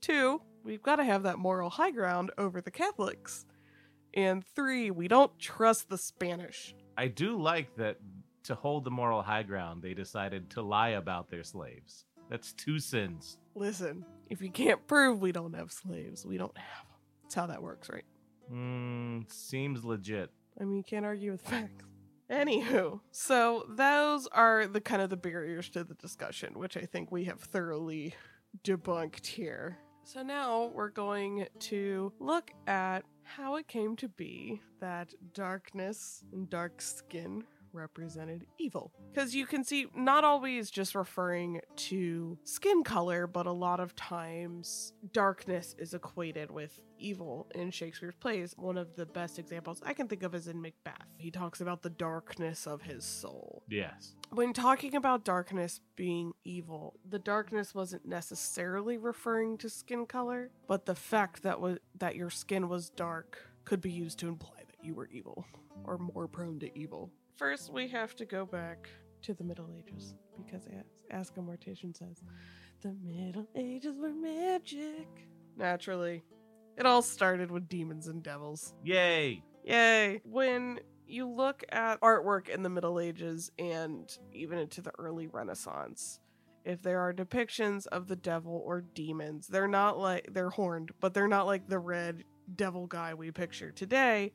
Two, 0.00 0.40
we've 0.64 0.82
got 0.82 0.96
to 0.96 1.04
have 1.04 1.22
that 1.24 1.38
moral 1.38 1.70
high 1.70 1.90
ground 1.90 2.30
over 2.38 2.60
the 2.60 2.70
Catholics. 2.70 3.44
And 4.14 4.44
three, 4.54 4.90
we 4.90 5.08
don't 5.08 5.38
trust 5.38 5.88
the 5.88 5.98
Spanish. 5.98 6.74
I 6.96 7.08
do 7.08 7.40
like 7.40 7.74
that 7.76 7.98
to 8.44 8.54
hold 8.54 8.84
the 8.84 8.90
moral 8.90 9.22
high 9.22 9.42
ground, 9.42 9.82
they 9.82 9.94
decided 9.94 10.50
to 10.50 10.62
lie 10.62 10.90
about 10.90 11.30
their 11.30 11.42
slaves. 11.42 12.04
That's 12.30 12.52
two 12.52 12.78
sins. 12.78 13.38
Listen, 13.54 14.04
if 14.28 14.40
you 14.40 14.50
can't 14.50 14.86
prove 14.86 15.20
we 15.20 15.32
don't 15.32 15.54
have 15.54 15.72
slaves, 15.72 16.24
we 16.24 16.36
don't 16.36 16.56
have 16.56 16.86
them. 16.86 16.96
That's 17.22 17.34
how 17.34 17.46
that 17.46 17.62
works, 17.62 17.88
right? 17.88 18.04
Hmm, 18.48 19.20
seems 19.28 19.84
legit. 19.84 20.30
I 20.60 20.64
mean, 20.64 20.76
you 20.76 20.84
can't 20.84 21.04
argue 21.04 21.32
with 21.32 21.42
facts. 21.42 21.84
Anywho, 22.30 23.00
so 23.10 23.64
those 23.68 24.26
are 24.28 24.66
the 24.66 24.80
kind 24.80 25.02
of 25.02 25.10
the 25.10 25.16
barriers 25.16 25.68
to 25.70 25.84
the 25.84 25.94
discussion, 25.94 26.58
which 26.58 26.76
I 26.76 26.82
think 26.82 27.12
we 27.12 27.24
have 27.24 27.40
thoroughly 27.40 28.14
debunked 28.64 29.26
here. 29.26 29.76
So 30.04 30.22
now 30.22 30.70
we're 30.74 30.90
going 30.90 31.46
to 31.60 32.12
look 32.18 32.50
at 32.66 33.04
how 33.24 33.56
it 33.56 33.68
came 33.68 33.96
to 33.96 34.08
be 34.08 34.60
that 34.80 35.12
darkness 35.32 36.22
and 36.32 36.48
dark 36.48 36.80
skin 36.80 37.44
represented 37.74 38.46
evil. 38.58 38.92
Because 39.12 39.34
you 39.34 39.46
can 39.46 39.64
see, 39.64 39.86
not 39.94 40.24
always 40.24 40.70
just 40.70 40.94
referring 40.94 41.60
to 41.76 42.38
skin 42.44 42.82
color, 42.84 43.26
but 43.26 43.46
a 43.46 43.52
lot 43.52 43.80
of 43.80 43.94
times 43.96 44.92
darkness 45.12 45.74
is 45.78 45.94
equated 45.94 46.50
with 46.50 46.80
evil 46.98 47.46
in 47.54 47.70
Shakespeare's 47.70 48.14
plays. 48.14 48.54
One 48.56 48.78
of 48.78 48.94
the 48.96 49.06
best 49.06 49.38
examples 49.38 49.82
I 49.84 49.92
can 49.92 50.08
think 50.08 50.22
of 50.22 50.34
is 50.34 50.48
in 50.48 50.60
Macbeth. 50.60 50.94
He 51.18 51.30
talks 51.30 51.60
about 51.60 51.82
the 51.82 51.90
darkness 51.90 52.66
of 52.66 52.82
his 52.82 53.04
soul. 53.04 53.62
Yes. 53.68 54.14
When 54.30 54.52
talking 54.52 54.94
about 54.94 55.24
darkness 55.24 55.80
being 55.96 56.32
evil, 56.44 56.94
the 57.08 57.18
darkness 57.18 57.74
wasn't 57.74 58.06
necessarily 58.06 58.96
referring 58.96 59.58
to 59.58 59.68
skin 59.68 60.06
color, 60.06 60.50
but 60.66 60.86
the 60.86 60.94
fact 60.94 61.42
that 61.42 61.60
was 61.60 61.78
that 61.98 62.16
your 62.16 62.30
skin 62.30 62.68
was 62.68 62.90
dark 62.90 63.38
could 63.64 63.80
be 63.80 63.90
used 63.90 64.18
to 64.18 64.28
imply 64.28 64.58
that 64.66 64.84
you 64.84 64.94
were 64.94 65.08
evil 65.08 65.46
or 65.84 65.98
more 65.98 66.28
prone 66.28 66.58
to 66.60 66.78
evil. 66.78 67.10
First, 67.36 67.72
we 67.72 67.88
have 67.88 68.14
to 68.16 68.24
go 68.24 68.46
back 68.46 68.88
to 69.22 69.34
the 69.34 69.42
Middle 69.42 69.68
Ages 69.76 70.14
because 70.36 70.66
as 70.66 70.84
Ask 71.10 71.36
a 71.36 71.40
Mortician 71.40 71.96
says, 71.96 72.22
the 72.82 72.94
Middle 73.02 73.48
Ages 73.56 73.96
were 73.98 74.12
magic. 74.12 75.08
Naturally, 75.56 76.22
it 76.76 76.86
all 76.86 77.02
started 77.02 77.50
with 77.50 77.68
demons 77.68 78.06
and 78.06 78.22
devils. 78.22 78.74
Yay! 78.84 79.42
Yay! 79.64 80.20
When 80.24 80.78
you 81.06 81.28
look 81.28 81.64
at 81.70 82.00
artwork 82.00 82.48
in 82.48 82.62
the 82.62 82.68
Middle 82.68 83.00
Ages 83.00 83.50
and 83.58 84.16
even 84.32 84.58
into 84.58 84.80
the 84.80 84.92
early 84.98 85.26
Renaissance, 85.26 86.20
if 86.64 86.82
there 86.82 87.00
are 87.00 87.12
depictions 87.12 87.86
of 87.88 88.06
the 88.06 88.16
devil 88.16 88.62
or 88.64 88.80
demons, 88.80 89.48
they're 89.48 89.68
not 89.68 89.98
like 89.98 90.28
they're 90.32 90.50
horned, 90.50 90.92
but 91.00 91.14
they're 91.14 91.28
not 91.28 91.46
like 91.46 91.68
the 91.68 91.78
red 91.80 92.24
devil 92.54 92.86
guy 92.86 93.14
we 93.14 93.30
picture 93.32 93.72
today. 93.72 94.32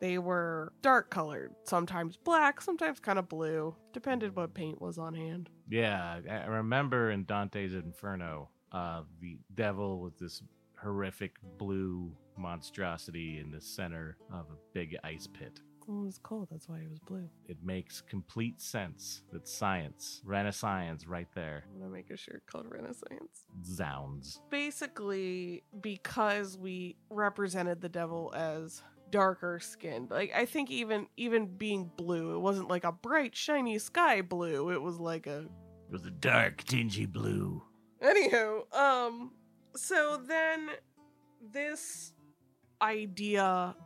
They 0.00 0.18
were 0.18 0.72
dark 0.82 1.10
colored, 1.10 1.54
sometimes 1.64 2.16
black, 2.16 2.60
sometimes 2.60 3.00
kind 3.00 3.18
of 3.18 3.28
blue, 3.28 3.74
depended 3.92 4.36
what 4.36 4.52
paint 4.54 4.80
was 4.80 4.98
on 4.98 5.14
hand. 5.14 5.48
Yeah, 5.68 6.20
I 6.30 6.46
remember 6.46 7.10
in 7.10 7.24
Dante's 7.24 7.74
Inferno, 7.74 8.50
uh, 8.72 9.02
the 9.20 9.38
devil 9.54 10.00
with 10.00 10.18
this 10.18 10.42
horrific 10.80 11.36
blue 11.58 12.12
monstrosity 12.36 13.38
in 13.38 13.50
the 13.50 13.60
center 13.60 14.18
of 14.32 14.46
a 14.50 14.56
big 14.74 14.96
ice 15.02 15.26
pit. 15.26 15.60
Well, 15.86 16.02
it 16.02 16.06
was 16.06 16.18
cold, 16.18 16.48
that's 16.50 16.68
why 16.68 16.78
it 16.78 16.90
was 16.90 16.98
blue. 16.98 17.28
It 17.48 17.58
makes 17.62 18.00
complete 18.00 18.60
sense 18.60 19.22
that 19.32 19.46
science, 19.48 20.20
Renaissance, 20.24 21.06
right 21.06 21.28
there, 21.34 21.64
I'm 21.72 21.78
gonna 21.80 21.92
make 21.92 22.10
a 22.10 22.16
shirt 22.16 22.42
called 22.46 22.66
Renaissance. 22.68 23.46
zounds. 23.64 24.40
basically 24.50 25.62
because 25.80 26.58
we 26.58 26.96
represented 27.08 27.80
the 27.80 27.88
devil 27.88 28.32
as 28.36 28.82
darker 29.10 29.58
skinned 29.60 30.10
like 30.10 30.32
i 30.34 30.44
think 30.44 30.70
even 30.70 31.06
even 31.16 31.46
being 31.46 31.90
blue 31.96 32.34
it 32.34 32.38
wasn't 32.38 32.68
like 32.68 32.84
a 32.84 32.92
bright 32.92 33.34
shiny 33.36 33.78
sky 33.78 34.20
blue 34.20 34.70
it 34.70 34.80
was 34.82 34.98
like 34.98 35.26
a 35.26 35.40
It 35.88 35.92
was 35.92 36.04
a 36.06 36.10
dark, 36.10 36.64
dingy 36.64 37.06
blue. 37.06 37.62
anywho 38.02 38.62
um 38.76 39.32
so 39.74 40.20
then 40.26 40.70
this 41.52 42.12
idea 42.82 43.76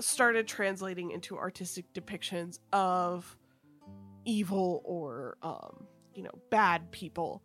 started 0.00 0.46
translating 0.46 1.10
into 1.10 1.38
artistic 1.38 1.92
depictions 1.94 2.58
of 2.72 3.36
evil 4.24 4.82
or 4.84 5.36
um 5.42 5.86
you 6.14 6.22
know 6.22 6.30
bad 6.50 6.90
people 6.92 7.42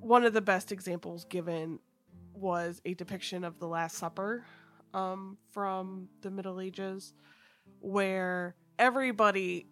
one 0.00 0.24
of 0.24 0.32
the 0.32 0.40
best 0.40 0.72
examples 0.72 1.24
given 1.26 1.78
was 2.34 2.80
a 2.84 2.94
depiction 2.94 3.44
of 3.44 3.58
the 3.58 3.66
last 3.68 3.96
supper 3.98 4.44
um 4.94 5.36
from 5.50 6.08
the 6.22 6.30
middle 6.30 6.60
ages 6.60 7.12
where 7.80 8.54
everybody 8.78 9.66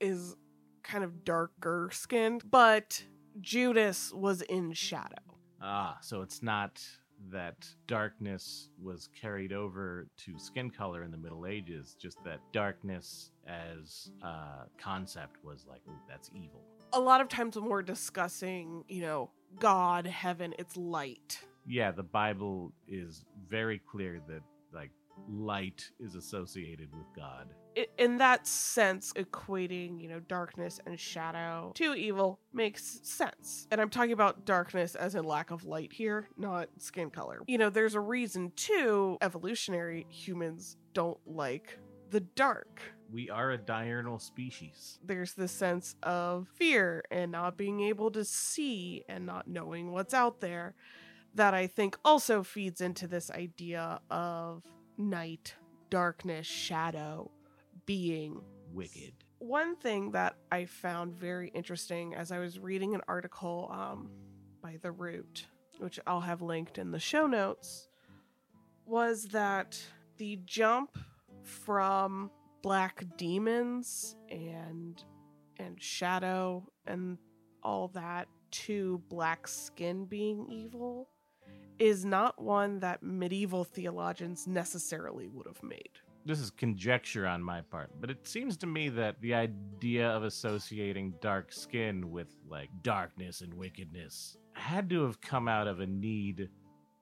is 0.00 0.34
kind 0.82 1.04
of 1.04 1.24
darker 1.24 1.90
skinned 1.92 2.42
but 2.50 3.04
judas 3.40 4.12
was 4.14 4.42
in 4.42 4.72
shadow 4.72 5.16
Ah, 5.64 5.96
so 6.00 6.22
it's 6.22 6.42
not 6.42 6.82
that 7.30 7.54
darkness 7.86 8.68
was 8.82 9.08
carried 9.20 9.52
over 9.52 10.08
to 10.16 10.36
skin 10.36 10.70
color 10.70 11.04
in 11.04 11.12
the 11.12 11.16
Middle 11.16 11.46
Ages, 11.46 11.94
just 12.00 12.18
that 12.24 12.40
darkness 12.52 13.30
as 13.46 14.10
a 14.24 14.64
concept 14.76 15.36
was 15.44 15.64
like, 15.70 15.82
that's 16.08 16.30
evil. 16.34 16.60
a 16.92 16.98
lot 16.98 17.20
of 17.20 17.28
times 17.28 17.54
when 17.56 17.66
we're 17.66 17.80
discussing, 17.80 18.82
you 18.88 19.02
know, 19.02 19.30
God, 19.60 20.04
heaven, 20.04 20.52
it's 20.58 20.76
light. 20.76 21.38
Yeah, 21.64 21.92
the 21.92 22.02
Bible 22.02 22.72
is 22.88 23.24
very 23.48 23.80
clear 23.88 24.20
that 24.26 24.42
like 24.74 24.90
light 25.28 25.90
is 26.00 26.14
associated 26.14 26.88
with 26.92 27.06
God. 27.14 27.48
In 27.96 28.18
that 28.18 28.46
sense, 28.46 29.12
equating, 29.14 30.00
you 30.00 30.08
know, 30.08 30.20
darkness 30.20 30.78
and 30.84 30.98
shadow 30.98 31.72
to 31.76 31.94
evil 31.94 32.38
makes 32.52 33.00
sense. 33.02 33.66
And 33.70 33.80
I'm 33.80 33.88
talking 33.88 34.12
about 34.12 34.44
darkness 34.44 34.94
as 34.94 35.14
in 35.14 35.24
lack 35.24 35.50
of 35.50 35.64
light 35.64 35.92
here, 35.92 36.28
not 36.36 36.68
skin 36.78 37.08
color. 37.08 37.40
You 37.46 37.56
know, 37.56 37.70
there's 37.70 37.94
a 37.94 38.00
reason 38.00 38.52
too, 38.56 39.16
evolutionary 39.22 40.06
humans 40.10 40.76
don't 40.92 41.18
like 41.26 41.78
the 42.10 42.20
dark. 42.20 42.82
We 43.10 43.30
are 43.30 43.52
a 43.52 43.58
diurnal 43.58 44.18
species. 44.18 44.98
There's 45.04 45.32
this 45.32 45.52
sense 45.52 45.96
of 46.02 46.48
fear 46.54 47.04
and 47.10 47.32
not 47.32 47.56
being 47.56 47.80
able 47.80 48.10
to 48.10 48.24
see 48.24 49.04
and 49.08 49.24
not 49.24 49.48
knowing 49.48 49.92
what's 49.92 50.12
out 50.12 50.40
there 50.40 50.74
that 51.34 51.54
I 51.54 51.66
think 51.66 51.96
also 52.04 52.42
feeds 52.42 52.80
into 52.80 53.06
this 53.06 53.30
idea 53.30 54.00
of 54.10 54.64
night, 54.98 55.54
darkness, 55.90 56.46
shadow 56.46 57.30
being 57.86 58.40
Wicked. 58.72 59.12
one 59.38 59.76
thing 59.76 60.12
that 60.12 60.36
I 60.50 60.66
found 60.66 61.14
very 61.14 61.48
interesting 61.48 62.14
as 62.14 62.32
I 62.32 62.38
was 62.38 62.58
reading 62.58 62.94
an 62.94 63.02
article 63.08 63.70
um, 63.72 64.10
by 64.62 64.78
The 64.80 64.92
Root, 64.92 65.46
which 65.78 65.98
I'll 66.06 66.20
have 66.20 66.42
linked 66.42 66.78
in 66.78 66.90
the 66.90 66.98
show 67.00 67.26
notes, 67.26 67.88
was 68.86 69.28
that 69.28 69.80
the 70.18 70.38
jump 70.44 70.96
from 71.42 72.30
black 72.62 73.04
demons 73.16 74.16
and 74.30 75.02
and 75.58 75.82
shadow 75.82 76.64
and 76.86 77.18
all 77.62 77.88
that 77.88 78.28
to 78.50 79.02
black 79.08 79.48
skin 79.48 80.04
being 80.04 80.46
evil 80.50 81.08
is 81.78 82.04
not 82.04 82.40
one 82.40 82.80
that 82.80 83.02
medieval 83.02 83.64
theologians 83.64 84.46
necessarily 84.46 85.28
would 85.28 85.46
have 85.46 85.62
made. 85.62 85.90
This 86.24 86.38
is 86.38 86.50
conjecture 86.50 87.26
on 87.26 87.42
my 87.42 87.62
part, 87.62 87.90
but 88.00 88.08
it 88.08 88.28
seems 88.28 88.56
to 88.58 88.66
me 88.66 88.88
that 88.90 89.20
the 89.20 89.34
idea 89.34 90.08
of 90.08 90.22
associating 90.22 91.14
dark 91.20 91.52
skin 91.52 92.10
with 92.12 92.28
like 92.48 92.70
darkness 92.82 93.40
and 93.40 93.52
wickedness 93.54 94.36
had 94.52 94.88
to 94.90 95.02
have 95.02 95.20
come 95.20 95.48
out 95.48 95.66
of 95.66 95.80
a 95.80 95.86
need 95.86 96.48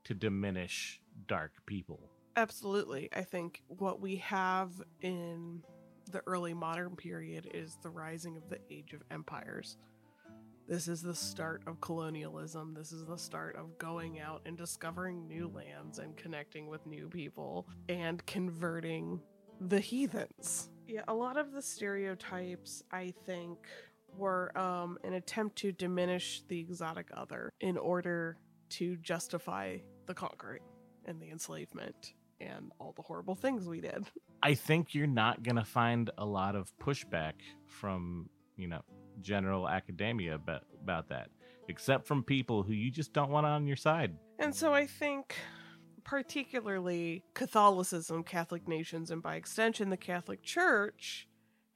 to 0.05 0.15
diminish 0.15 1.01
dark 1.27 1.53
people. 1.67 2.01
Absolutely. 2.37 3.11
I 3.13 3.23
think 3.23 3.63
what 3.67 4.01
we 4.01 4.17
have 4.17 4.71
in 5.03 5.63
the 6.11 6.23
early 6.27 6.55
modern 6.55 6.97
period 6.97 7.51
is 7.53 7.77
the 7.83 7.91
rising 7.91 8.37
of 8.37 8.49
the 8.49 8.59
age 8.71 8.95
of 8.95 9.03
empires. 9.11 9.77
This 10.71 10.87
is 10.87 11.03
the 11.03 11.17
start 11.17 11.65
of 11.67 11.81
colonialism. 11.81 12.75
This 12.75 12.93
is 12.93 13.05
the 13.05 13.19
start 13.19 13.57
of 13.57 13.77
going 13.77 14.21
out 14.21 14.43
and 14.47 14.57
discovering 14.57 15.27
new 15.27 15.51
lands 15.53 15.99
and 15.99 16.17
connecting 16.17 16.69
with 16.69 16.87
new 16.87 17.09
people 17.09 17.67
and 17.89 18.25
converting 18.25 19.21
the 19.61 19.81
heathens. 19.81 20.71
Yeah, 20.87 21.03
a 21.09 21.13
lot 21.13 21.37
of 21.37 21.51
the 21.51 21.61
stereotypes, 21.61 22.85
I 22.93 23.13
think, 23.27 23.59
were 24.17 24.57
um, 24.57 24.97
an 25.03 25.15
attempt 25.15 25.57
to 25.57 25.73
diminish 25.73 26.45
the 26.47 26.61
exotic 26.61 27.09
other 27.17 27.53
in 27.61 27.77
order 27.77 28.39
to 28.69 28.97
justify 28.99 29.79
the 30.07 30.15
conquering 30.15 30.63
and 31.05 31.21
the 31.21 31.31
enslavement 31.31 32.13
and 32.41 32.71
all 32.79 32.93
the 32.95 33.03
horrible 33.03 33.35
things 33.35 33.67
we 33.67 33.81
did. 33.81 34.07
I 34.41 34.55
think 34.55 34.95
you're 34.95 35.09
not 35.09 35.43
going 35.43 35.57
to 35.57 35.65
find 35.65 36.11
a 36.17 36.25
lot 36.25 36.55
of 36.55 36.73
pushback 36.79 37.33
from, 37.67 38.31
you 38.57 38.69
know, 38.69 38.83
general 39.21 39.69
academia 39.69 40.35
about, 40.35 40.65
about 40.83 41.09
that, 41.09 41.31
except 41.69 42.07
from 42.07 42.23
people 42.23 42.63
who 42.63 42.73
you 42.73 42.91
just 42.91 43.13
don't 43.13 43.31
want 43.31 43.47
on 43.47 43.67
your 43.67 43.77
side. 43.77 44.15
And 44.39 44.55
so 44.55 44.73
I 44.73 44.87
think, 44.87 45.37
particularly 46.05 47.25
Catholicism, 47.35 48.25
Catholic 48.25 48.67
nations, 48.67 49.11
and 49.11 49.23
by 49.23 49.37
extension, 49.37 49.91
the 49.91 49.97
Catholic 49.97 50.43
Church 50.43 51.29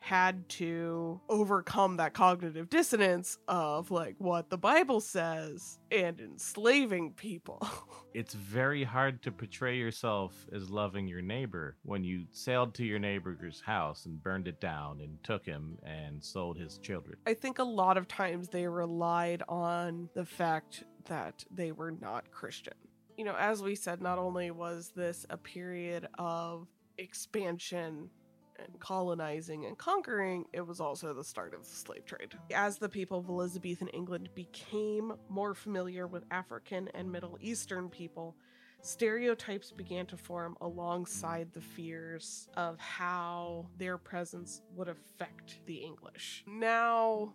had 0.04 0.46
to 0.50 1.18
overcome 1.30 1.96
that 1.96 2.12
cognitive 2.12 2.68
dissonance 2.68 3.38
of 3.48 3.90
like 3.90 4.14
what 4.18 4.50
the 4.50 4.58
Bible 4.58 5.00
says 5.00 5.78
and 5.90 6.20
enslaving 6.20 7.12
people. 7.12 7.66
it's 8.14 8.34
very 8.34 8.84
hard 8.84 9.20
to 9.22 9.32
portray 9.32 9.76
yourself 9.76 10.46
as 10.54 10.70
loving 10.70 11.08
your 11.08 11.20
neighbor 11.20 11.76
when 11.82 12.04
you 12.04 12.24
sailed 12.30 12.72
to 12.74 12.84
your 12.84 13.00
neighbor's 13.00 13.60
house 13.60 14.06
and 14.06 14.22
burned 14.22 14.46
it 14.46 14.60
down 14.60 15.00
and 15.00 15.22
took 15.24 15.44
him 15.44 15.76
and 15.82 16.22
sold 16.22 16.56
his 16.56 16.78
children. 16.78 17.18
I 17.26 17.34
think 17.34 17.58
a 17.58 17.64
lot 17.64 17.96
of 17.96 18.06
times 18.06 18.48
they 18.48 18.68
relied 18.68 19.42
on 19.48 20.08
the 20.14 20.24
fact 20.24 20.84
that 21.06 21.44
they 21.50 21.72
were 21.72 21.90
not 21.90 22.30
Christian. 22.30 22.74
You 23.18 23.24
know, 23.24 23.34
as 23.36 23.62
we 23.62 23.74
said, 23.74 24.00
not 24.00 24.18
only 24.18 24.52
was 24.52 24.92
this 24.94 25.26
a 25.28 25.36
period 25.36 26.08
of 26.16 26.68
expansion 26.98 28.10
and 28.58 28.78
colonizing 28.80 29.66
and 29.66 29.76
conquering, 29.78 30.44
it 30.52 30.66
was 30.66 30.80
also 30.80 31.12
the 31.12 31.24
start 31.24 31.54
of 31.54 31.60
the 31.60 31.74
slave 31.74 32.04
trade. 32.04 32.34
As 32.54 32.78
the 32.78 32.88
people 32.88 33.18
of 33.18 33.28
Elizabethan 33.28 33.88
England 33.88 34.28
became 34.34 35.12
more 35.28 35.54
familiar 35.54 36.06
with 36.06 36.24
African 36.30 36.88
and 36.94 37.10
Middle 37.10 37.38
Eastern 37.40 37.88
people, 37.88 38.36
stereotypes 38.82 39.70
began 39.70 40.06
to 40.06 40.16
form 40.16 40.56
alongside 40.60 41.52
the 41.52 41.60
fears 41.60 42.48
of 42.56 42.78
how 42.78 43.66
their 43.78 43.98
presence 43.98 44.62
would 44.74 44.88
affect 44.88 45.60
the 45.66 45.76
English. 45.76 46.44
Now, 46.46 47.32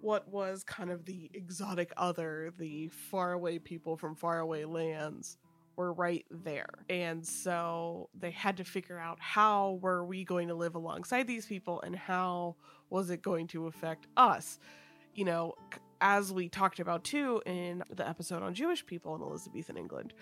what 0.00 0.26
was 0.28 0.64
kind 0.64 0.90
of 0.90 1.04
the 1.04 1.30
exotic 1.32 1.92
other, 1.96 2.52
the 2.58 2.88
faraway 2.88 3.58
people 3.58 3.96
from 3.96 4.16
faraway 4.16 4.64
lands, 4.64 5.38
were 5.76 5.92
right 5.92 6.24
there. 6.30 6.68
And 6.88 7.26
so 7.26 8.08
they 8.18 8.30
had 8.30 8.56
to 8.58 8.64
figure 8.64 8.98
out 8.98 9.18
how 9.20 9.78
were 9.80 10.04
we 10.04 10.24
going 10.24 10.48
to 10.48 10.54
live 10.54 10.74
alongside 10.74 11.26
these 11.26 11.46
people 11.46 11.80
and 11.82 11.96
how 11.96 12.56
was 12.90 13.10
it 13.10 13.22
going 13.22 13.46
to 13.48 13.66
affect 13.66 14.06
us? 14.16 14.58
You 15.14 15.24
know, 15.24 15.54
as 16.00 16.32
we 16.32 16.48
talked 16.48 16.80
about 16.80 17.04
too 17.04 17.42
in 17.46 17.82
the 17.90 18.08
episode 18.08 18.42
on 18.42 18.54
Jewish 18.54 18.84
people 18.84 19.14
in 19.14 19.22
Elizabethan 19.22 19.76
England, 19.76 20.12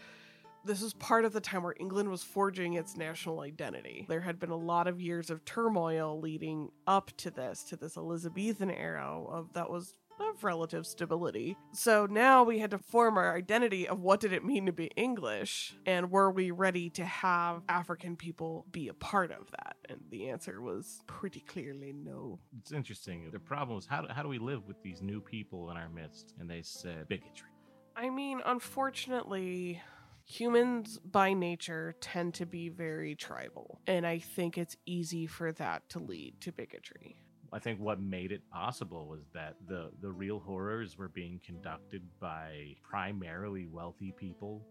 this 0.64 0.82
was 0.82 0.92
part 0.94 1.24
of 1.24 1.32
the 1.32 1.40
time 1.40 1.62
where 1.62 1.74
England 1.80 2.10
was 2.10 2.22
forging 2.22 2.74
its 2.74 2.96
national 2.96 3.40
identity. 3.40 4.04
There 4.08 4.20
had 4.20 4.38
been 4.38 4.50
a 4.50 4.56
lot 4.56 4.88
of 4.88 5.00
years 5.00 5.30
of 5.30 5.44
turmoil 5.44 6.20
leading 6.20 6.70
up 6.86 7.10
to 7.18 7.30
this, 7.30 7.62
to 7.64 7.76
this 7.76 7.96
Elizabethan 7.96 8.70
era 8.70 9.22
of 9.26 9.52
that 9.54 9.70
was 9.70 9.94
of 10.22 10.44
relative 10.44 10.86
stability. 10.86 11.56
So 11.72 12.06
now 12.06 12.42
we 12.42 12.58
had 12.58 12.70
to 12.72 12.78
form 12.78 13.16
our 13.16 13.36
identity 13.36 13.88
of 13.88 14.00
what 14.00 14.20
did 14.20 14.32
it 14.32 14.44
mean 14.44 14.66
to 14.66 14.72
be 14.72 14.90
English 14.96 15.74
and 15.86 16.10
were 16.10 16.30
we 16.30 16.50
ready 16.50 16.90
to 16.90 17.04
have 17.04 17.62
African 17.68 18.16
people 18.16 18.66
be 18.70 18.88
a 18.88 18.94
part 18.94 19.32
of 19.32 19.50
that? 19.50 19.76
And 19.88 20.00
the 20.10 20.28
answer 20.28 20.60
was 20.60 21.00
pretty 21.06 21.40
clearly 21.40 21.92
no. 21.92 22.38
It's 22.58 22.72
interesting. 22.72 23.28
The 23.32 23.38
problem 23.38 23.76
was 23.76 23.86
how 23.86 24.02
do, 24.02 24.08
how 24.12 24.22
do 24.22 24.28
we 24.28 24.38
live 24.38 24.66
with 24.66 24.82
these 24.82 25.02
new 25.02 25.20
people 25.20 25.70
in 25.70 25.76
our 25.76 25.88
midst? 25.88 26.34
And 26.38 26.48
they 26.48 26.62
said 26.62 27.08
bigotry. 27.08 27.48
I 27.96 28.08
mean, 28.08 28.40
unfortunately, 28.46 29.82
humans 30.24 30.98
by 31.04 31.32
nature 31.32 31.94
tend 32.00 32.34
to 32.34 32.46
be 32.46 32.68
very 32.68 33.14
tribal. 33.14 33.80
And 33.86 34.06
I 34.06 34.18
think 34.18 34.56
it's 34.56 34.76
easy 34.86 35.26
for 35.26 35.52
that 35.52 35.88
to 35.90 35.98
lead 35.98 36.40
to 36.42 36.52
bigotry. 36.52 37.16
I 37.52 37.58
think 37.58 37.80
what 37.80 38.00
made 38.00 38.32
it 38.32 38.48
possible 38.50 39.06
was 39.08 39.28
that 39.34 39.56
the 39.66 39.90
the 40.00 40.10
real 40.10 40.38
horrors 40.40 40.96
were 40.96 41.08
being 41.08 41.40
conducted 41.44 42.02
by 42.20 42.76
primarily 42.82 43.66
wealthy 43.66 44.12
people 44.16 44.66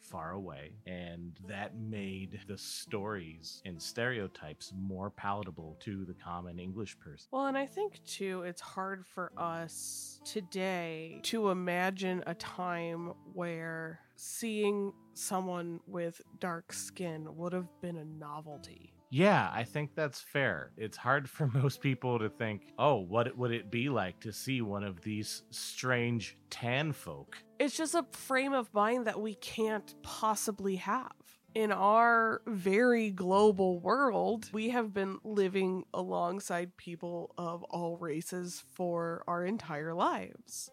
far 0.00 0.32
away 0.32 0.72
and 0.86 1.38
that 1.48 1.78
made 1.78 2.38
the 2.46 2.58
stories 2.58 3.62
and 3.64 3.80
stereotypes 3.80 4.72
more 4.76 5.08
palatable 5.08 5.76
to 5.80 6.04
the 6.04 6.14
common 6.14 6.58
english 6.58 6.98
person. 6.98 7.26
Well 7.30 7.46
and 7.46 7.56
i 7.56 7.66
think 7.66 8.04
too 8.04 8.42
it's 8.42 8.60
hard 8.60 9.06
for 9.06 9.32
us 9.38 10.20
today 10.24 11.20
to 11.24 11.48
imagine 11.50 12.22
a 12.26 12.34
time 12.34 13.14
where 13.32 14.00
seeing 14.16 14.92
someone 15.14 15.80
with 15.86 16.20
dark 16.38 16.72
skin 16.72 17.36
would 17.36 17.52
have 17.52 17.68
been 17.80 17.96
a 17.96 18.04
novelty 18.04 18.93
yeah, 19.14 19.48
I 19.54 19.62
think 19.62 19.94
that's 19.94 20.20
fair. 20.20 20.72
It's 20.76 20.96
hard 20.96 21.30
for 21.30 21.46
most 21.54 21.80
people 21.80 22.18
to 22.18 22.28
think, 22.28 22.72
oh, 22.80 22.96
what 22.96 23.38
would 23.38 23.52
it 23.52 23.70
be 23.70 23.88
like 23.88 24.18
to 24.22 24.32
see 24.32 24.60
one 24.60 24.82
of 24.82 25.02
these 25.02 25.44
strange 25.50 26.36
tan 26.50 26.92
folk? 26.92 27.38
It's 27.60 27.76
just 27.76 27.94
a 27.94 28.04
frame 28.10 28.52
of 28.52 28.74
mind 28.74 29.06
that 29.06 29.20
we 29.20 29.36
can't 29.36 29.94
possibly 30.02 30.74
have. 30.76 31.12
In 31.54 31.70
our 31.70 32.42
very 32.48 33.10
global 33.10 33.78
world, 33.78 34.50
we 34.52 34.70
have 34.70 34.92
been 34.92 35.18
living 35.22 35.84
alongside 35.94 36.76
people 36.76 37.32
of 37.38 37.62
all 37.70 37.96
races 37.98 38.64
for 38.72 39.22
our 39.28 39.44
entire 39.44 39.94
lives. 39.94 40.72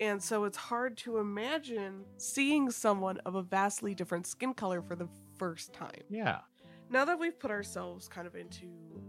And 0.00 0.22
so 0.22 0.44
it's 0.44 0.56
hard 0.56 0.96
to 0.98 1.18
imagine 1.18 2.06
seeing 2.16 2.70
someone 2.70 3.18
of 3.26 3.34
a 3.34 3.42
vastly 3.42 3.94
different 3.94 4.26
skin 4.26 4.54
color 4.54 4.80
for 4.80 4.96
the 4.96 5.08
first 5.36 5.74
time. 5.74 6.04
Yeah 6.08 6.38
now 6.90 7.04
that 7.04 7.18
we've 7.18 7.38
put 7.38 7.50
ourselves 7.50 8.08
kind 8.08 8.26
of 8.26 8.34
into 8.34 8.66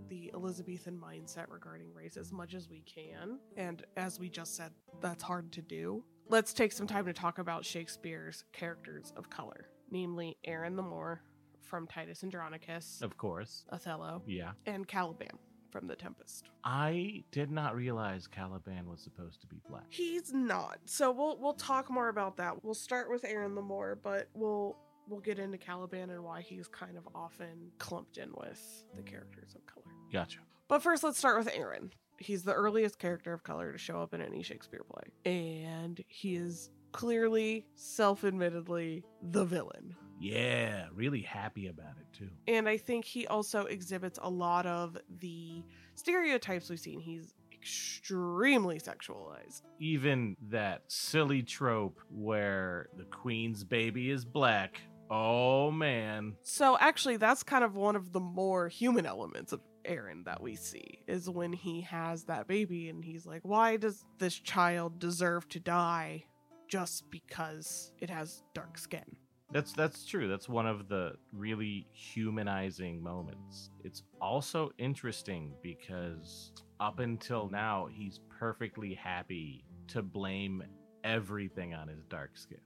the 0.10 0.32
Elizabethan 0.34 0.98
mindset 1.00 1.46
regarding 1.50 1.94
race 1.94 2.18
as 2.18 2.32
much 2.32 2.54
as 2.54 2.70
we 2.70 2.82
can, 2.82 3.40
and 3.58 3.86
as 3.98 4.20
we 4.20 4.30
just 4.30 4.56
said, 4.56 4.72
that's 5.02 5.24
hard 5.24 5.52
to 5.54 5.62
do, 5.62 6.04
let's 6.28 6.54
take 6.54 6.72
some 6.72 6.88
time 6.88 7.06
to 7.06 7.14
talk 7.14 7.40
about 7.40 7.64
Shakespeare's 7.66 8.44
characters 8.52 9.14
of 9.16 9.30
color, 9.30 9.70
namely 9.92 10.38
Aaron 10.46 10.76
the 10.76 10.82
Moor 10.84 11.22
from 11.62 11.88
Titus 11.88 12.24
Andronicus, 12.24 13.00
of 13.02 13.18
course, 13.18 13.66
Othello, 13.72 14.24
yeah, 14.26 14.52
and 14.66 14.88
Caliban 14.88 15.38
from 15.72 15.86
The 15.88 15.96
Tempest. 15.96 16.50
I 16.64 17.24
did 17.32 17.52
not 17.52 17.76
realize 17.76 18.26
Caliban 18.26 18.90
was 18.90 19.02
supposed 19.02 19.40
to 19.42 19.48
be 19.48 19.58
black. 19.70 19.86
He's 19.90 20.34
not. 20.34 20.80
So 20.86 21.12
we'll 21.12 21.38
we'll 21.40 21.54
talk 21.54 21.92
more 21.92 22.10
about 22.10 22.38
that. 22.38 22.64
We'll 22.64 22.74
start 22.74 23.10
with 23.10 23.24
Aaron 23.24 23.54
the 23.56 23.62
Moor, 23.62 24.00
but 24.02 24.28
we'll 24.34 24.78
we'll 25.10 25.20
get 25.20 25.40
into 25.40 25.58
Caliban 25.58 26.10
and 26.10 26.24
why 26.24 26.42
he's 26.42 26.68
kind 26.68 26.98
of 26.98 27.08
often 27.16 27.72
clumped 27.78 28.18
in 28.18 28.30
with 28.36 28.84
the 28.96 29.02
characters 29.02 29.56
of 29.56 29.66
color. 29.66 29.96
Gotcha. 30.12 30.40
But 30.68 30.84
first, 30.84 31.04
let's 31.04 31.18
start 31.18 31.38
with 31.38 31.50
Aaron. 31.54 31.92
He's 32.18 32.44
the 32.44 32.54
earliest 32.54 33.00
character 33.00 33.34
of 33.34 33.44
color 33.44 33.72
to 33.72 33.78
show 33.78 34.02
up 34.02 34.14
in 34.14 34.22
any 34.22 34.44
Shakespeare 34.44 34.84
play, 34.84 35.32
and 35.32 36.04
he 36.08 36.36
is 36.36 36.70
clearly, 36.92 37.66
self 37.76 38.24
admittedly, 38.24 39.04
the 39.22 39.46
villain. 39.46 39.96
Yeah, 40.20 40.88
really 40.94 41.22
happy 41.22 41.68
about 41.68 41.94
it 42.00 42.18
too. 42.18 42.30
And 42.48 42.68
I 42.68 42.78
think 42.78 43.06
he 43.06 43.26
also 43.28 43.66
exhibits 43.66 44.20
a 44.22 44.30
lot 44.30 44.66
of 44.66 44.98
the 45.20 45.64
stereotypes 45.96 46.70
we've 46.70 46.80
seen. 46.80 47.00
He's 47.00 47.34
extremely 47.54 48.80
sexualized. 48.80 49.62
Even 49.80 50.36
that 50.50 50.84
silly 50.88 51.42
trope 51.44 52.00
where 52.10 52.88
the 52.98 53.06
queen's 53.06 53.64
baby 53.64 54.12
is 54.12 54.26
black 54.26 54.82
Oh 55.10 55.72
man. 55.72 56.36
So 56.44 56.78
actually 56.80 57.18
that's 57.18 57.44
kind 57.44 57.64
of 57.64 57.76
one 57.76 57.96
of 57.96 58.12
the 58.12 58.20
more 58.20 58.68
human 58.68 59.06
elements 59.06 59.52
of 59.52 59.62
Aaron 59.86 60.24
that 60.26 60.42
we 60.42 60.56
see 60.56 61.00
is 61.08 61.30
when 61.30 61.52
he 61.54 61.82
has 61.82 62.26
that 62.26 62.48
baby 62.48 62.90
and 62.90 63.04
he's 63.04 63.26
like, 63.26 63.42
"Why 63.44 63.78
does 63.78 64.06
this 64.20 64.36
child 64.36 65.00
deserve 65.00 65.48
to 65.50 65.60
die 65.60 66.26
just 66.68 67.10
because 67.10 67.92
it 68.00 68.10
has 68.10 68.44
dark 68.54 68.78
skin?" 68.78 69.18
That's 69.52 69.74
that's 69.74 70.06
true. 70.06 70.28
That's 70.28 70.48
one 70.48 70.68
of 70.68 70.90
the 70.90 71.14
really 71.34 71.88
humanizing 71.92 73.02
moments. 73.02 73.72
It's 73.84 74.04
also 74.22 74.70
interesting 74.78 75.56
because 75.64 76.52
up 76.80 77.00
until 77.00 77.50
now 77.50 77.88
he's 77.92 78.20
perfectly 78.30 78.94
happy 78.94 79.66
to 79.88 80.04
blame 80.04 80.64
everything 81.04 81.74
on 81.74 81.88
his 81.88 82.06
dark 82.06 82.38
skin. 82.38 82.60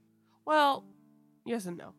Well, 0.44 0.84
yes 1.46 1.64
and 1.64 1.78
no 1.78 1.94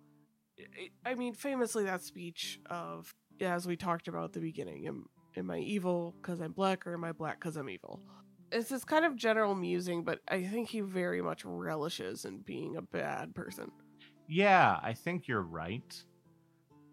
I- 1.06 1.16
mean, 1.16 1.34
famously, 1.34 1.86
that 1.86 2.02
speech 2.02 2.60
of, 2.70 3.14
as 3.42 3.68
we 3.68 3.76
talked 3.76 4.08
about 4.08 4.26
at 4.26 4.34
the 4.34 4.40
beginning, 4.40 4.88
am, 4.88 5.06
am 5.36 5.52
I 5.52 5.60
evil 5.60 6.16
because 6.22 6.40
I'm 6.40 6.52
black 6.52 6.86
or 6.88 6.94
am 6.94 7.04
I 7.04 7.12
black 7.12 7.40
because 7.40 7.58
I'm 7.58 7.70
evil? 7.70 8.02
It's 8.52 8.70
this 8.70 8.84
kind 8.86 9.06
of 9.06 9.16
general 9.16 9.56
musing, 9.56 10.04
but 10.04 10.20
I 10.28 10.44
think 10.44 10.70
he 10.70 10.82
very 10.82 11.22
much 11.22 11.44
relishes 11.46 12.26
in 12.26 12.40
being 12.40 12.78
a 12.78 12.82
bad 12.82 13.34
person. 13.36 13.72
Yeah, 14.28 14.80
I 14.82 14.94
think 14.94 15.28
you're 15.28 15.42
right. 15.42 16.04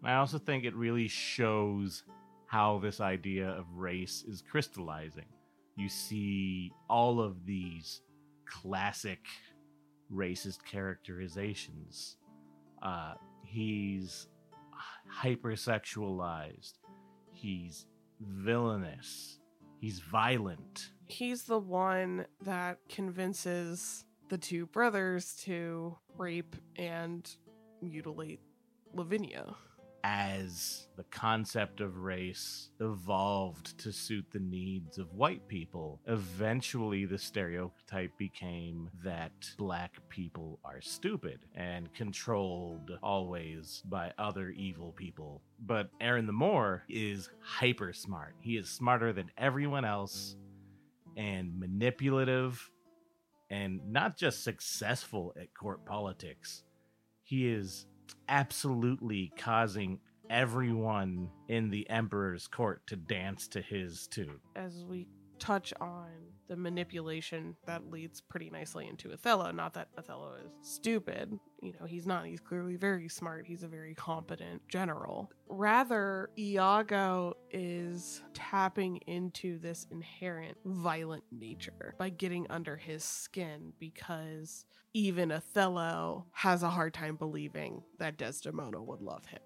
I 0.03 0.15
also 0.15 0.37
think 0.37 0.65
it 0.65 0.75
really 0.75 1.07
shows 1.07 2.03
how 2.47 2.79
this 2.79 2.99
idea 2.99 3.49
of 3.49 3.65
race 3.73 4.23
is 4.27 4.41
crystallizing. 4.41 5.25
You 5.75 5.89
see 5.89 6.71
all 6.89 7.19
of 7.21 7.45
these 7.45 8.01
classic 8.45 9.19
racist 10.13 10.63
characterizations. 10.63 12.17
Uh, 12.81 13.13
he's 13.53 14.27
hypersexualized. 15.21 16.73
He's 17.31 17.85
villainous. 18.19 19.39
He's 19.79 19.99
violent. 19.99 20.89
He's 21.05 21.43
the 21.43 21.59
one 21.59 22.25
that 22.41 22.79
convinces 22.89 24.05
the 24.29 24.37
two 24.37 24.65
brothers 24.67 25.35
to 25.43 25.97
rape 26.17 26.55
and 26.77 27.29
mutilate 27.81 28.39
Lavinia. 28.93 29.55
As 30.03 30.87
the 30.97 31.03
concept 31.05 31.79
of 31.79 31.97
race 31.99 32.69
evolved 32.81 33.77
to 33.79 33.91
suit 33.91 34.25
the 34.31 34.39
needs 34.39 34.97
of 34.97 35.13
white 35.13 35.47
people, 35.47 36.01
eventually 36.07 37.05
the 37.05 37.17
stereotype 37.17 38.11
became 38.17 38.89
that 39.03 39.31
black 39.57 39.97
people 40.09 40.59
are 40.65 40.81
stupid 40.81 41.39
and 41.55 41.93
controlled 41.93 42.91
always 43.01 43.81
by 43.85 44.11
other 44.17 44.49
evil 44.49 44.91
people. 44.91 45.41
But 45.65 45.89
Aaron 46.01 46.27
the 46.27 46.33
Moor 46.33 46.83
is 46.89 47.29
hyper 47.41 47.93
smart. 47.93 48.35
He 48.41 48.57
is 48.57 48.69
smarter 48.69 49.13
than 49.13 49.31
everyone 49.37 49.85
else 49.85 50.35
and 51.15 51.57
manipulative 51.57 52.69
and 53.49 53.79
not 53.87 54.17
just 54.17 54.43
successful 54.43 55.33
at 55.39 55.53
court 55.53 55.85
politics. 55.85 56.63
He 57.23 57.47
is 57.47 57.85
absolutely 58.29 59.31
causing 59.37 59.99
everyone 60.29 61.29
in 61.47 61.69
the 61.69 61.89
emperor's 61.89 62.47
court 62.47 62.85
to 62.87 62.95
dance 62.95 63.47
to 63.49 63.61
his 63.61 64.07
tune. 64.07 64.39
As 64.55 64.85
we 64.85 65.07
touch 65.39 65.73
on 65.81 66.09
the 66.53 66.57
manipulation 66.57 67.55
that 67.65 67.89
leads 67.89 68.21
pretty 68.21 68.47
nicely 68.51 68.87
into 68.87 69.11
Othello. 69.11 69.49
Not 69.49 69.73
that 69.73 69.87
Othello 69.97 70.35
is 70.45 70.51
stupid, 70.61 71.39
you 71.63 71.73
know, 71.79 71.87
he's 71.87 72.05
not. 72.05 72.27
He's 72.27 72.39
clearly 72.39 72.75
very 72.75 73.09
smart. 73.09 73.47
He's 73.47 73.63
a 73.63 73.67
very 73.67 73.95
competent 73.95 74.61
general. 74.67 75.31
Rather, 75.49 76.29
Iago 76.37 77.33
is 77.49 78.21
tapping 78.35 78.97
into 79.07 79.57
this 79.57 79.87
inherent 79.89 80.55
violent 80.63 81.23
nature 81.31 81.95
by 81.97 82.09
getting 82.09 82.45
under 82.51 82.77
his 82.77 83.03
skin 83.03 83.73
because 83.79 84.65
even 84.93 85.31
Othello 85.31 86.27
has 86.33 86.61
a 86.61 86.69
hard 86.69 86.93
time 86.93 87.15
believing 87.15 87.81
that 87.97 88.17
Desdemona 88.17 88.79
would 88.79 89.01
love 89.01 89.25
him. 89.25 89.41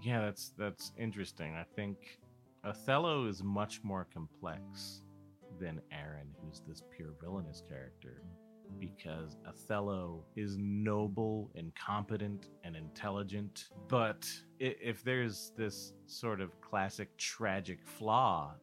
Yeah, 0.00 0.20
that's 0.20 0.52
that's 0.56 0.92
interesting. 0.96 1.56
I 1.56 1.64
think 1.74 2.20
Othello 2.62 3.26
is 3.26 3.42
much 3.42 3.82
more 3.82 4.06
complex 4.14 5.02
than 5.62 5.80
Aaron, 5.92 6.26
who's 6.42 6.60
this 6.66 6.82
pure 6.94 7.14
villainous 7.22 7.62
character, 7.68 8.22
because 8.80 9.36
Othello 9.46 10.24
is 10.34 10.56
noble 10.58 11.50
and 11.54 11.72
competent 11.76 12.48
and 12.64 12.74
intelligent. 12.74 13.68
But 13.88 14.28
if 14.58 15.04
there's 15.04 15.52
this 15.56 15.92
sort 16.06 16.40
of 16.40 16.60
classic 16.60 17.16
tragic 17.16 17.78
flaw 17.86 18.54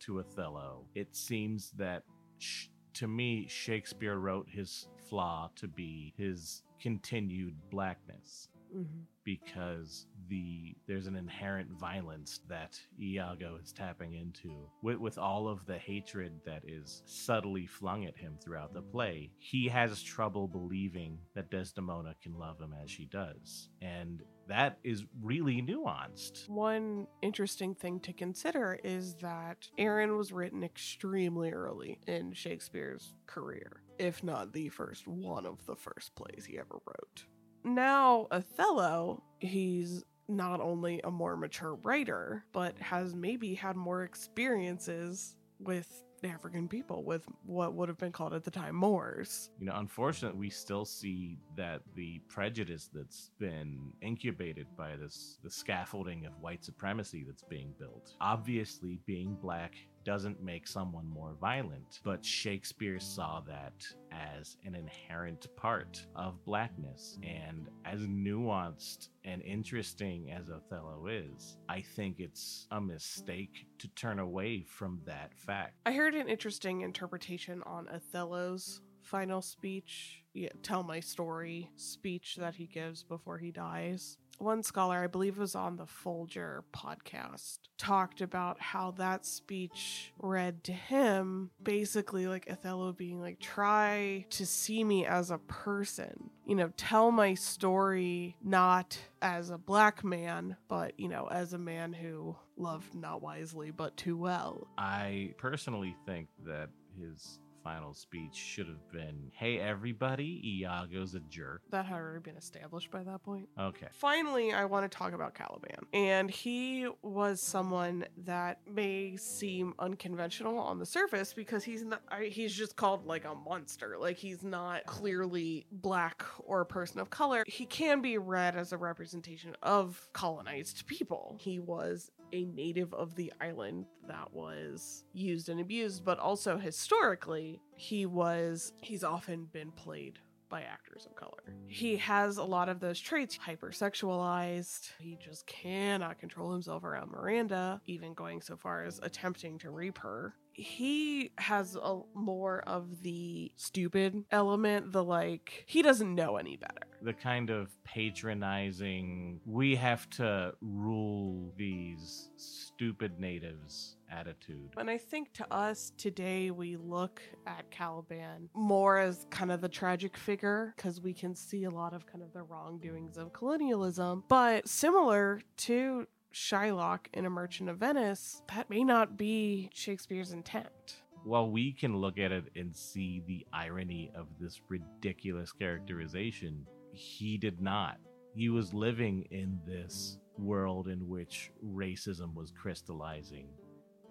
to 0.00 0.20
Othello, 0.20 0.86
it 0.94 1.14
seems 1.14 1.72
that 1.72 2.04
sh- 2.38 2.68
to 2.94 3.06
me, 3.06 3.46
Shakespeare 3.48 4.16
wrote 4.16 4.48
his 4.48 4.88
flaw 5.08 5.50
to 5.56 5.68
be 5.68 6.14
his 6.16 6.62
continued 6.80 7.54
blackness 7.70 8.48
mm-hmm. 8.74 9.02
Because 9.26 10.06
the 10.30 10.74
there's 10.86 11.08
an 11.08 11.16
inherent 11.16 11.68
violence 11.78 12.40
that 12.48 12.80
Iago 12.98 13.58
is 13.62 13.72
tapping 13.72 14.14
into 14.14 14.70
with, 14.82 14.96
with 14.96 15.18
all 15.18 15.48
of 15.48 15.66
the 15.66 15.76
hatred 15.76 16.32
that 16.46 16.62
is 16.66 17.02
subtly 17.04 17.66
flung 17.66 18.06
at 18.06 18.16
him 18.16 18.38
throughout 18.42 18.72
the 18.72 18.80
play. 18.80 19.30
He 19.38 19.68
has 19.68 20.02
trouble 20.02 20.48
believing 20.48 21.18
that 21.34 21.50
Desdemona 21.50 22.14
can 22.22 22.38
love 22.38 22.60
him 22.60 22.74
as 22.82 22.90
she 22.90 23.06
does, 23.06 23.68
and 23.82 24.22
that 24.48 24.78
is 24.84 25.04
really 25.20 25.60
nuanced. 25.60 26.48
One 26.48 27.08
interesting 27.20 27.74
thing 27.74 27.98
to 28.00 28.12
consider 28.12 28.78
is 28.84 29.16
that 29.16 29.68
Aaron 29.76 30.16
was 30.16 30.32
written 30.32 30.62
extremely 30.62 31.50
early 31.50 31.98
in 32.06 32.32
Shakespeare's 32.32 33.12
career, 33.26 33.82
if 33.98 34.22
not 34.22 34.52
the 34.52 34.68
first 34.68 35.08
one 35.08 35.46
of 35.46 35.66
the 35.66 35.76
first 35.76 36.14
plays 36.14 36.44
he 36.46 36.58
ever 36.58 36.78
wrote. 36.86 37.24
Now, 37.66 38.28
Othello, 38.30 39.24
he's 39.40 40.04
not 40.28 40.60
only 40.60 41.00
a 41.02 41.10
more 41.10 41.36
mature 41.36 41.74
writer, 41.74 42.44
but 42.52 42.78
has 42.78 43.12
maybe 43.12 43.54
had 43.54 43.74
more 43.74 44.04
experiences 44.04 45.36
with 45.58 46.04
African 46.22 46.68
people, 46.68 47.02
with 47.02 47.26
what 47.44 47.74
would 47.74 47.88
have 47.88 47.98
been 47.98 48.12
called 48.12 48.34
at 48.34 48.44
the 48.44 48.50
time 48.50 48.76
Moors. 48.76 49.50
You 49.58 49.66
know, 49.66 49.74
unfortunately, 49.76 50.38
we 50.38 50.50
still 50.50 50.84
see 50.84 51.38
that 51.56 51.82
the 51.96 52.20
prejudice 52.28 52.88
that's 52.92 53.32
been 53.38 53.92
incubated 54.00 54.66
by 54.76 54.94
this 54.96 55.38
the 55.42 55.50
scaffolding 55.50 56.24
of 56.24 56.32
white 56.40 56.64
supremacy 56.64 57.24
that's 57.26 57.42
being 57.42 57.74
built. 57.78 58.14
Obviously, 58.20 59.00
being 59.06 59.36
black 59.42 59.74
doesn't 60.06 60.40
make 60.40 60.68
someone 60.68 61.08
more 61.08 61.34
violent, 61.40 61.98
but 62.04 62.24
Shakespeare 62.24 63.00
saw 63.00 63.40
that 63.40 63.84
as 64.12 64.56
an 64.64 64.76
inherent 64.76 65.48
part 65.56 66.06
of 66.14 66.44
blackness. 66.44 67.18
And 67.24 67.68
as 67.84 68.02
nuanced 68.02 69.08
and 69.24 69.42
interesting 69.42 70.30
as 70.30 70.48
Othello 70.48 71.08
is, 71.08 71.58
I 71.68 71.80
think 71.80 72.20
it's 72.20 72.68
a 72.70 72.80
mistake 72.80 73.66
to 73.80 73.88
turn 73.88 74.20
away 74.20 74.62
from 74.62 75.00
that 75.06 75.34
fact. 75.36 75.74
I 75.84 75.92
heard 75.92 76.14
an 76.14 76.28
interesting 76.28 76.82
interpretation 76.82 77.64
on 77.66 77.88
Othello's 77.88 78.82
final 79.02 79.42
speech, 79.42 80.22
yeah, 80.34 80.50
tell 80.62 80.84
my 80.84 81.00
story 81.00 81.68
speech 81.76 82.36
that 82.36 82.54
he 82.54 82.66
gives 82.66 83.02
before 83.02 83.38
he 83.38 83.50
dies. 83.50 84.18
One 84.38 84.62
scholar, 84.62 84.98
I 84.98 85.06
believe 85.06 85.38
was 85.38 85.54
on 85.54 85.76
the 85.76 85.86
Folger 85.86 86.64
podcast, 86.72 87.58
talked 87.78 88.20
about 88.20 88.60
how 88.60 88.92
that 88.92 89.24
speech 89.24 90.12
read 90.18 90.62
to 90.64 90.72
him 90.72 91.50
basically 91.62 92.26
like 92.26 92.50
Othello 92.50 92.92
being 92.92 93.20
like, 93.20 93.40
try 93.40 94.26
to 94.30 94.46
see 94.46 94.84
me 94.84 95.06
as 95.06 95.30
a 95.30 95.38
person, 95.38 96.30
you 96.46 96.54
know, 96.54 96.70
tell 96.76 97.10
my 97.10 97.34
story 97.34 98.36
not 98.42 98.98
as 99.22 99.50
a 99.50 99.58
black 99.58 100.04
man, 100.04 100.56
but, 100.68 100.98
you 100.98 101.08
know, 101.08 101.28
as 101.30 101.52
a 101.52 101.58
man 101.58 101.92
who 101.92 102.36
loved 102.56 102.94
not 102.94 103.22
wisely 103.22 103.70
but 103.70 103.96
too 103.96 104.16
well. 104.16 104.66
I 104.78 105.34
personally 105.38 105.96
think 106.06 106.28
that 106.46 106.70
his 106.98 107.38
final 107.66 107.92
speech 107.92 108.32
should 108.32 108.68
have 108.68 108.92
been 108.92 109.32
Hey, 109.32 109.58
everybody, 109.58 110.62
Iago's 110.62 111.16
a 111.16 111.20
jerk. 111.28 111.62
That 111.70 111.84
had 111.84 111.96
already 111.96 112.20
been 112.20 112.36
established 112.36 112.92
by 112.92 113.02
that 113.02 113.24
point. 113.24 113.48
Okay. 113.58 113.88
Finally, 113.92 114.52
I 114.52 114.64
want 114.66 114.88
to 114.88 114.96
talk 114.96 115.12
about 115.12 115.34
Caliban. 115.34 115.84
And 115.92 116.30
he 116.30 116.86
was 117.02 117.42
someone 117.42 118.04
that 118.18 118.60
may 118.72 119.16
seem 119.16 119.74
unconventional 119.80 120.58
on 120.58 120.78
the 120.78 120.86
surface 120.86 121.32
because 121.32 121.64
he's 121.64 121.82
not, 121.82 122.02
he's 122.22 122.54
just 122.54 122.76
called 122.76 123.04
like 123.04 123.24
a 123.24 123.34
monster. 123.34 123.96
Like 123.98 124.16
he's 124.16 124.44
not 124.44 124.86
clearly 124.86 125.66
black 125.72 126.24
or 126.38 126.60
a 126.60 126.66
person 126.66 127.00
of 127.00 127.10
color. 127.10 127.42
He 127.48 127.66
can 127.66 128.00
be 128.00 128.16
read 128.16 128.54
as 128.54 128.72
a 128.72 128.78
representation 128.78 129.56
of 129.64 130.08
colonized 130.12 130.86
people. 130.86 131.36
He 131.40 131.58
was 131.58 132.12
a 132.32 132.44
native 132.44 132.92
of 132.94 133.14
the 133.14 133.32
island 133.40 133.86
that 134.08 134.32
was 134.32 135.04
used 135.12 135.48
and 135.48 135.60
abused, 135.60 136.04
but 136.04 136.18
also 136.18 136.58
historically, 136.58 137.55
he 137.76 138.06
was, 138.06 138.72
he's 138.80 139.04
often 139.04 139.46
been 139.52 139.72
played 139.72 140.18
by 140.48 140.62
actors 140.62 141.06
of 141.06 141.16
color. 141.16 141.42
He 141.66 141.96
has 141.96 142.36
a 142.36 142.44
lot 142.44 142.68
of 142.68 142.78
those 142.78 143.00
traits 143.00 143.36
hypersexualized. 143.36 144.92
He 145.00 145.18
just 145.20 145.44
cannot 145.46 146.20
control 146.20 146.52
himself 146.52 146.84
around 146.84 147.10
Miranda, 147.10 147.80
even 147.86 148.14
going 148.14 148.40
so 148.40 148.56
far 148.56 148.84
as 148.84 149.00
attempting 149.02 149.58
to 149.58 149.70
rape 149.70 149.98
her. 149.98 150.34
He 150.52 151.32
has 151.36 151.76
a 151.76 152.00
more 152.14 152.62
of 152.66 153.02
the 153.02 153.50
stupid 153.56 154.24
element, 154.30 154.92
the 154.92 155.04
like, 155.04 155.64
he 155.66 155.82
doesn't 155.82 156.14
know 156.14 156.36
any 156.36 156.56
better. 156.56 156.86
the 157.02 157.12
kind 157.12 157.50
of 157.50 157.68
patronizing, 157.84 159.40
we 159.44 159.76
have 159.76 160.08
to 160.10 160.54
rule 160.60 161.52
these 161.56 162.30
stupid 162.36 163.20
natives 163.20 163.95
attitude. 164.10 164.70
And 164.76 164.90
I 164.90 164.98
think 164.98 165.32
to 165.34 165.52
us 165.52 165.92
today, 165.96 166.50
we 166.50 166.76
look 166.76 167.22
at 167.46 167.70
Caliban 167.70 168.48
more 168.54 168.98
as 168.98 169.26
kind 169.30 169.50
of 169.50 169.60
the 169.60 169.68
tragic 169.68 170.16
figure 170.16 170.74
because 170.76 171.00
we 171.00 171.12
can 171.12 171.34
see 171.34 171.64
a 171.64 171.70
lot 171.70 171.92
of 171.92 172.06
kind 172.06 172.22
of 172.22 172.32
the 172.32 172.42
wrongdoings 172.42 173.16
of 173.16 173.32
colonialism. 173.32 174.24
But 174.28 174.68
similar 174.68 175.40
to 175.58 176.06
Shylock 176.32 177.06
in 177.14 177.24
A 177.24 177.30
Merchant 177.30 177.70
of 177.70 177.78
Venice, 177.78 178.42
that 178.54 178.68
may 178.68 178.84
not 178.84 179.16
be 179.16 179.70
Shakespeare's 179.72 180.32
intent. 180.32 181.02
While 181.24 181.50
we 181.50 181.72
can 181.72 181.96
look 181.96 182.18
at 182.18 182.30
it 182.30 182.44
and 182.54 182.76
see 182.76 183.22
the 183.26 183.46
irony 183.52 184.12
of 184.14 184.26
this 184.38 184.60
ridiculous 184.68 185.50
characterization, 185.50 186.66
he 186.92 187.36
did 187.38 187.60
not. 187.60 187.96
He 188.34 188.48
was 188.48 188.74
living 188.74 189.26
in 189.30 189.58
this 189.66 190.18
world 190.38 190.88
in 190.88 191.08
which 191.08 191.50
racism 191.64 192.34
was 192.34 192.52
crystallizing. 192.52 193.48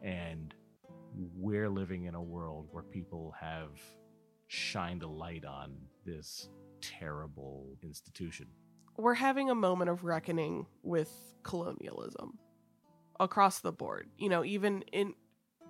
And 0.05 0.53
we're 1.35 1.69
living 1.69 2.05
in 2.05 2.13
a 2.13 2.21
world 2.21 2.67
where 2.71 2.83
people 2.83 3.33
have 3.39 3.71
shined 4.47 5.01
a 5.01 5.07
light 5.07 5.43
on 5.43 5.75
this 6.05 6.47
terrible 6.79 7.75
institution. 7.83 8.47
We're 8.97 9.15
having 9.15 9.49
a 9.49 9.55
moment 9.55 9.89
of 9.89 10.03
reckoning 10.03 10.67
with 10.83 11.09
colonialism 11.43 12.37
across 13.19 13.59
the 13.59 13.71
board. 13.71 14.09
You 14.17 14.29
know, 14.29 14.45
even 14.45 14.83
in 14.93 15.15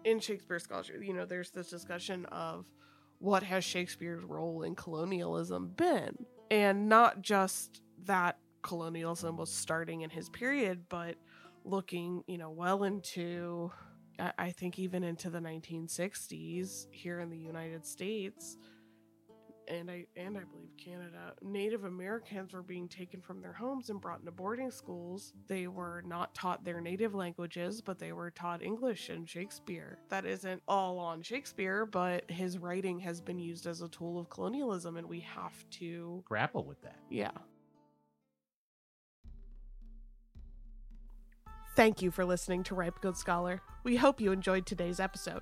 in 0.03 0.19
Shakespeare 0.19 0.59
scholarship, 0.59 0.97
you 1.01 1.13
know, 1.13 1.25
there's 1.25 1.51
this 1.51 1.69
discussion 1.69 2.25
of 2.25 2.67
what 3.19 3.43
has 3.43 3.63
Shakespeare's 3.63 4.23
role 4.23 4.63
in 4.63 4.75
colonialism 4.75 5.69
been? 5.75 6.25
And 6.51 6.89
not 6.89 7.21
just 7.21 7.81
that 8.03 8.37
colonialism 8.61 9.37
was 9.37 9.51
starting 9.51 10.01
in 10.01 10.09
his 10.09 10.29
period, 10.29 10.83
but 10.89 11.15
looking, 11.63 12.23
you 12.27 12.37
know, 12.37 12.51
well 12.51 12.83
into, 12.83 13.71
I 14.19 14.51
think, 14.51 14.79
even 14.79 15.03
into 15.03 15.29
the 15.29 15.39
1960s 15.39 16.87
here 16.91 17.19
in 17.19 17.29
the 17.29 17.37
United 17.37 17.85
States 17.85 18.57
and 19.67 19.89
I 19.89 20.05
and 20.15 20.37
I 20.37 20.41
believe 20.41 20.75
Canada, 20.77 21.33
Native 21.41 21.85
Americans 21.85 22.53
were 22.53 22.61
being 22.61 22.87
taken 22.87 23.21
from 23.21 23.41
their 23.41 23.53
homes 23.53 23.89
and 23.89 23.99
brought 23.99 24.19
into 24.19 24.31
boarding 24.31 24.71
schools. 24.71 25.33
They 25.47 25.67
were 25.67 26.03
not 26.05 26.33
taught 26.33 26.63
their 26.63 26.81
native 26.81 27.15
languages, 27.15 27.81
but 27.81 27.99
they 27.99 28.11
were 28.11 28.31
taught 28.31 28.61
English 28.61 29.09
and 29.09 29.27
Shakespeare. 29.27 29.99
That 30.09 30.25
isn't 30.25 30.61
all 30.67 30.99
on 30.99 31.21
Shakespeare, 31.21 31.85
but 31.85 32.29
his 32.29 32.57
writing 32.57 32.99
has 32.99 33.21
been 33.21 33.39
used 33.39 33.67
as 33.67 33.81
a 33.81 33.89
tool 33.89 34.19
of 34.19 34.29
colonialism, 34.29 34.97
and 34.97 35.07
we 35.07 35.21
have 35.21 35.69
to 35.71 36.23
grapple 36.25 36.63
with 36.63 36.81
that. 36.81 36.99
Yeah. 37.09 37.31
Thank 41.75 42.01
you 42.01 42.09
for 42.09 42.23
listening 42.23 42.63
to 42.63 42.75
Ripe 42.75 43.01
Good 43.01 43.17
Scholar. 43.17 43.61
We 43.83 43.97
hope 43.97 44.21
you 44.21 44.31
enjoyed 44.31 44.65
today's 44.65 45.01
episode. 45.01 45.41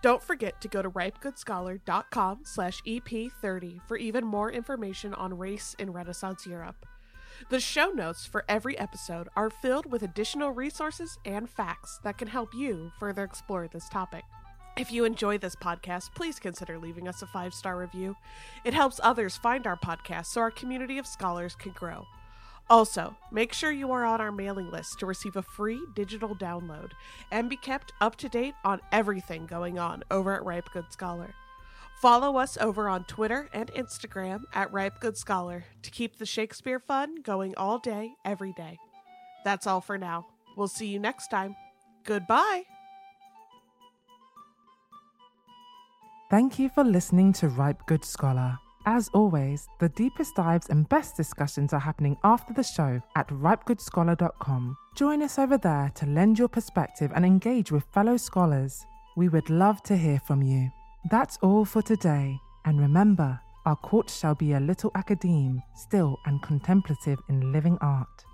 Don't 0.00 0.22
forget 0.22 0.58
to 0.62 0.68
go 0.68 0.80
to 0.80 0.90
ripegoodscholar.com 0.90 2.40
slash 2.44 2.82
EP30 2.86 3.80
for 3.86 3.98
even 3.98 4.24
more 4.24 4.50
information 4.50 5.12
on 5.12 5.36
race 5.36 5.76
in 5.78 5.92
Renaissance 5.92 6.46
Europe. 6.46 6.86
The 7.50 7.60
show 7.60 7.90
notes 7.90 8.24
for 8.24 8.46
every 8.48 8.78
episode 8.78 9.28
are 9.36 9.50
filled 9.50 9.92
with 9.92 10.02
additional 10.02 10.52
resources 10.52 11.18
and 11.26 11.48
facts 11.48 12.00
that 12.04 12.16
can 12.16 12.28
help 12.28 12.54
you 12.54 12.90
further 12.98 13.24
explore 13.24 13.68
this 13.68 13.90
topic. 13.90 14.24
If 14.78 14.90
you 14.90 15.04
enjoy 15.04 15.36
this 15.36 15.56
podcast, 15.56 16.14
please 16.14 16.38
consider 16.38 16.78
leaving 16.78 17.06
us 17.06 17.20
a 17.20 17.26
five 17.26 17.52
star 17.52 17.76
review. 17.76 18.16
It 18.64 18.72
helps 18.72 18.98
others 19.02 19.36
find 19.36 19.66
our 19.66 19.76
podcast 19.76 20.26
so 20.26 20.40
our 20.40 20.50
community 20.50 20.96
of 20.96 21.06
scholars 21.06 21.54
can 21.54 21.72
grow. 21.72 22.06
Also, 22.68 23.16
make 23.30 23.52
sure 23.52 23.70
you 23.70 23.92
are 23.92 24.04
on 24.04 24.20
our 24.20 24.32
mailing 24.32 24.70
list 24.70 24.98
to 24.98 25.06
receive 25.06 25.36
a 25.36 25.42
free 25.42 25.80
digital 25.94 26.34
download 26.34 26.90
and 27.30 27.48
be 27.48 27.56
kept 27.56 27.92
up 28.00 28.16
to 28.16 28.28
date 28.28 28.54
on 28.64 28.80
everything 28.90 29.46
going 29.46 29.78
on 29.78 30.02
over 30.10 30.34
at 30.34 30.44
Ripe 30.44 30.68
Good 30.72 30.90
Scholar. 30.90 31.32
Follow 32.02 32.36
us 32.36 32.58
over 32.58 32.88
on 32.88 33.04
Twitter 33.04 33.48
and 33.52 33.72
Instagram 33.72 34.40
at 34.52 34.72
Ripe 34.72 35.00
Good 35.00 35.16
Scholar 35.16 35.64
to 35.82 35.90
keep 35.90 36.18
the 36.18 36.26
Shakespeare 36.26 36.80
fun 36.80 37.22
going 37.22 37.54
all 37.56 37.78
day, 37.78 38.12
every 38.24 38.52
day. 38.52 38.78
That's 39.44 39.66
all 39.66 39.80
for 39.80 39.96
now. 39.96 40.26
We'll 40.56 40.68
see 40.68 40.88
you 40.88 40.98
next 40.98 41.28
time. 41.28 41.54
Goodbye. 42.04 42.64
Thank 46.30 46.58
you 46.58 46.68
for 46.68 46.82
listening 46.82 47.32
to 47.34 47.48
Ripe 47.48 47.86
Good 47.86 48.04
Scholar. 48.04 48.58
As 48.88 49.08
always, 49.12 49.66
the 49.80 49.88
deepest 49.88 50.36
dives 50.36 50.68
and 50.68 50.88
best 50.88 51.16
discussions 51.16 51.72
are 51.72 51.80
happening 51.80 52.16
after 52.22 52.54
the 52.54 52.62
show 52.62 53.02
at 53.16 53.26
ripegoodscholar.com. 53.30 54.76
Join 54.94 55.22
us 55.22 55.40
over 55.40 55.58
there 55.58 55.90
to 55.96 56.06
lend 56.06 56.38
your 56.38 56.46
perspective 56.46 57.10
and 57.12 57.26
engage 57.26 57.72
with 57.72 57.84
fellow 57.92 58.16
scholars. 58.16 58.86
We 59.16 59.28
would 59.28 59.50
love 59.50 59.82
to 59.84 59.96
hear 59.96 60.20
from 60.20 60.40
you. 60.40 60.70
That's 61.10 61.36
all 61.42 61.64
for 61.64 61.82
today. 61.82 62.38
And 62.64 62.80
remember, 62.80 63.40
our 63.64 63.74
court 63.74 64.08
shall 64.08 64.36
be 64.36 64.52
a 64.52 64.60
little 64.60 64.92
academe, 64.94 65.60
still 65.74 66.16
and 66.24 66.40
contemplative 66.42 67.18
in 67.28 67.52
living 67.52 67.78
art. 67.80 68.25